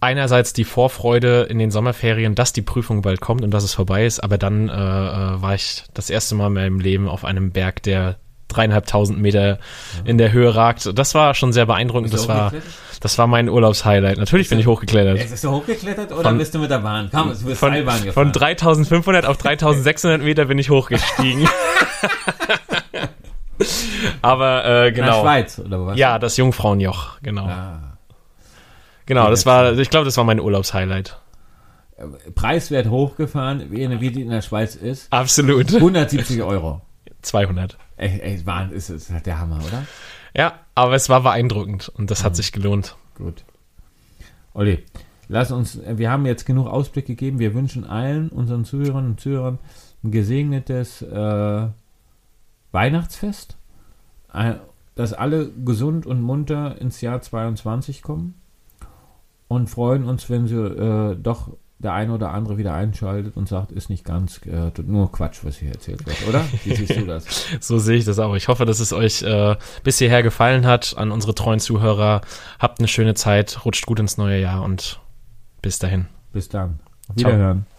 einerseits 0.00 0.52
die 0.52 0.64
Vorfreude 0.64 1.42
in 1.42 1.58
den 1.58 1.72
Sommerferien, 1.72 2.36
dass 2.36 2.52
die 2.52 2.62
Prüfung 2.62 3.02
bald 3.02 3.20
kommt 3.20 3.42
und 3.42 3.50
dass 3.50 3.64
es 3.64 3.74
vorbei 3.74 4.06
ist, 4.06 4.20
aber 4.20 4.38
dann 4.38 4.68
äh, 4.68 4.72
äh 4.72 5.42
war 5.42 5.54
ich 5.54 5.84
das 5.94 6.10
erste 6.10 6.36
Mal 6.36 6.48
in 6.48 6.52
meinem 6.52 6.80
Leben 6.80 7.08
auf 7.08 7.24
einem 7.24 7.50
Berg, 7.50 7.82
der 7.82 8.16
dreieinhalbtausend 8.54 9.20
Meter 9.20 9.58
in 10.04 10.18
der 10.18 10.32
Höhe 10.32 10.54
ragt. 10.54 10.90
Das 10.98 11.14
war 11.14 11.34
schon 11.34 11.52
sehr 11.52 11.66
beeindruckend. 11.66 12.12
Das 12.12 12.28
war, 12.28 12.52
das 13.00 13.18
war 13.18 13.26
mein 13.26 13.48
Urlaubshighlight. 13.48 14.18
Natürlich 14.18 14.48
bin 14.48 14.58
ich 14.58 14.66
hochgeklettert. 14.66 15.18
Bist 15.30 15.44
du 15.44 15.50
hochgeklettert 15.50 16.12
oder 16.12 16.22
von, 16.22 16.38
bist 16.38 16.54
du 16.54 16.58
mit 16.58 16.70
der 16.70 16.78
Bahn? 16.78 17.10
Komm, 17.12 17.32
du 17.32 17.44
bist 17.46 17.58
von, 17.58 17.72
Seilbahn 17.72 18.12
von 18.12 18.32
3500 18.32 19.26
auf 19.26 19.36
3600 19.36 20.22
Meter 20.22 20.46
bin 20.46 20.58
ich 20.58 20.70
hochgestiegen. 20.70 21.48
Aber 24.22 24.64
äh, 24.64 24.92
genau. 24.92 25.06
In 25.06 25.12
der 25.12 25.20
Schweiz 25.20 25.58
oder 25.58 25.86
was? 25.86 25.98
Ja, 25.98 26.18
das 26.18 26.36
Jungfrauenjoch, 26.36 27.20
genau. 27.22 27.46
Ah. 27.46 27.98
Genau, 29.06 29.28
das 29.30 29.44
war, 29.44 29.78
ich 29.78 29.90
glaube, 29.90 30.06
das 30.06 30.16
war 30.16 30.24
mein 30.24 30.40
Urlaubshighlight. 30.40 31.18
Preiswert 32.34 32.88
hochgefahren, 32.88 33.70
wie, 33.70 34.00
wie 34.00 34.10
die 34.10 34.22
in 34.22 34.30
der 34.30 34.42
Schweiz 34.42 34.74
ist. 34.74 35.12
Absolut. 35.12 35.72
170 35.74 36.42
Euro. 36.42 36.80
200. 37.22 37.76
Ey, 37.96 38.20
ey, 38.20 38.46
war, 38.46 38.70
ist, 38.72 38.90
ist 38.90 39.10
halt 39.10 39.26
der 39.26 39.38
Hammer, 39.38 39.60
oder? 39.66 39.86
Ja, 40.34 40.60
aber 40.74 40.94
es 40.94 41.08
war 41.08 41.22
beeindruckend 41.22 41.88
und 41.90 42.10
das 42.10 42.22
mhm. 42.22 42.26
hat 42.26 42.36
sich 42.36 42.52
gelohnt. 42.52 42.96
Gut. 43.16 43.44
Olli, 44.52 44.84
lass 45.28 45.52
uns, 45.52 45.78
wir 45.86 46.10
haben 46.10 46.26
jetzt 46.26 46.46
genug 46.46 46.66
Ausblick 46.66 47.06
gegeben. 47.06 47.38
Wir 47.38 47.54
wünschen 47.54 47.84
allen 47.84 48.28
unseren 48.30 48.64
Zuhörern 48.64 49.06
und 49.06 49.20
Zuhörern 49.20 49.58
ein 50.02 50.10
gesegnetes 50.10 51.02
äh, 51.02 51.68
Weihnachtsfest, 52.72 53.56
dass 54.94 55.12
alle 55.12 55.50
gesund 55.64 56.06
und 56.06 56.20
munter 56.20 56.80
ins 56.80 57.00
Jahr 57.00 57.20
22 57.20 58.02
kommen 58.02 58.34
und 59.48 59.70
freuen 59.70 60.04
uns, 60.04 60.28
wenn 60.28 60.46
sie 60.46 60.56
äh, 60.56 61.16
doch 61.16 61.56
der 61.84 61.92
eine 61.92 62.12
oder 62.12 62.32
andere 62.32 62.56
wieder 62.56 62.74
einschaltet 62.74 63.36
und 63.36 63.48
sagt, 63.48 63.70
ist 63.70 63.90
nicht 63.90 64.04
ganz 64.04 64.40
äh, 64.46 64.70
nur 64.82 65.12
Quatsch, 65.12 65.40
was 65.42 65.58
hier 65.58 65.70
erzählt 65.70 66.04
wird, 66.06 66.26
oder? 66.26 66.42
Wie 66.64 66.74
siehst 66.74 66.96
du 66.96 67.04
das? 67.06 67.46
so 67.60 67.78
sehe 67.78 67.98
ich 67.98 68.04
das 68.04 68.18
auch. 68.18 68.34
Ich 68.34 68.48
hoffe, 68.48 68.64
dass 68.64 68.80
es 68.80 68.92
euch 68.92 69.22
äh, 69.22 69.56
bis 69.82 69.98
hierher 69.98 70.22
gefallen 70.22 70.66
hat. 70.66 70.94
An 70.96 71.12
unsere 71.12 71.34
treuen 71.34 71.60
Zuhörer, 71.60 72.22
habt 72.58 72.78
eine 72.78 72.88
schöne 72.88 73.14
Zeit, 73.14 73.64
rutscht 73.64 73.86
gut 73.86 74.00
ins 74.00 74.16
neue 74.16 74.40
Jahr 74.40 74.62
und 74.62 75.00
bis 75.62 75.78
dahin. 75.78 76.06
Bis 76.32 76.48
dann. 76.48 76.80
Auf 77.08 77.16
Wiederhören. 77.16 77.66
Ciao. 77.66 77.73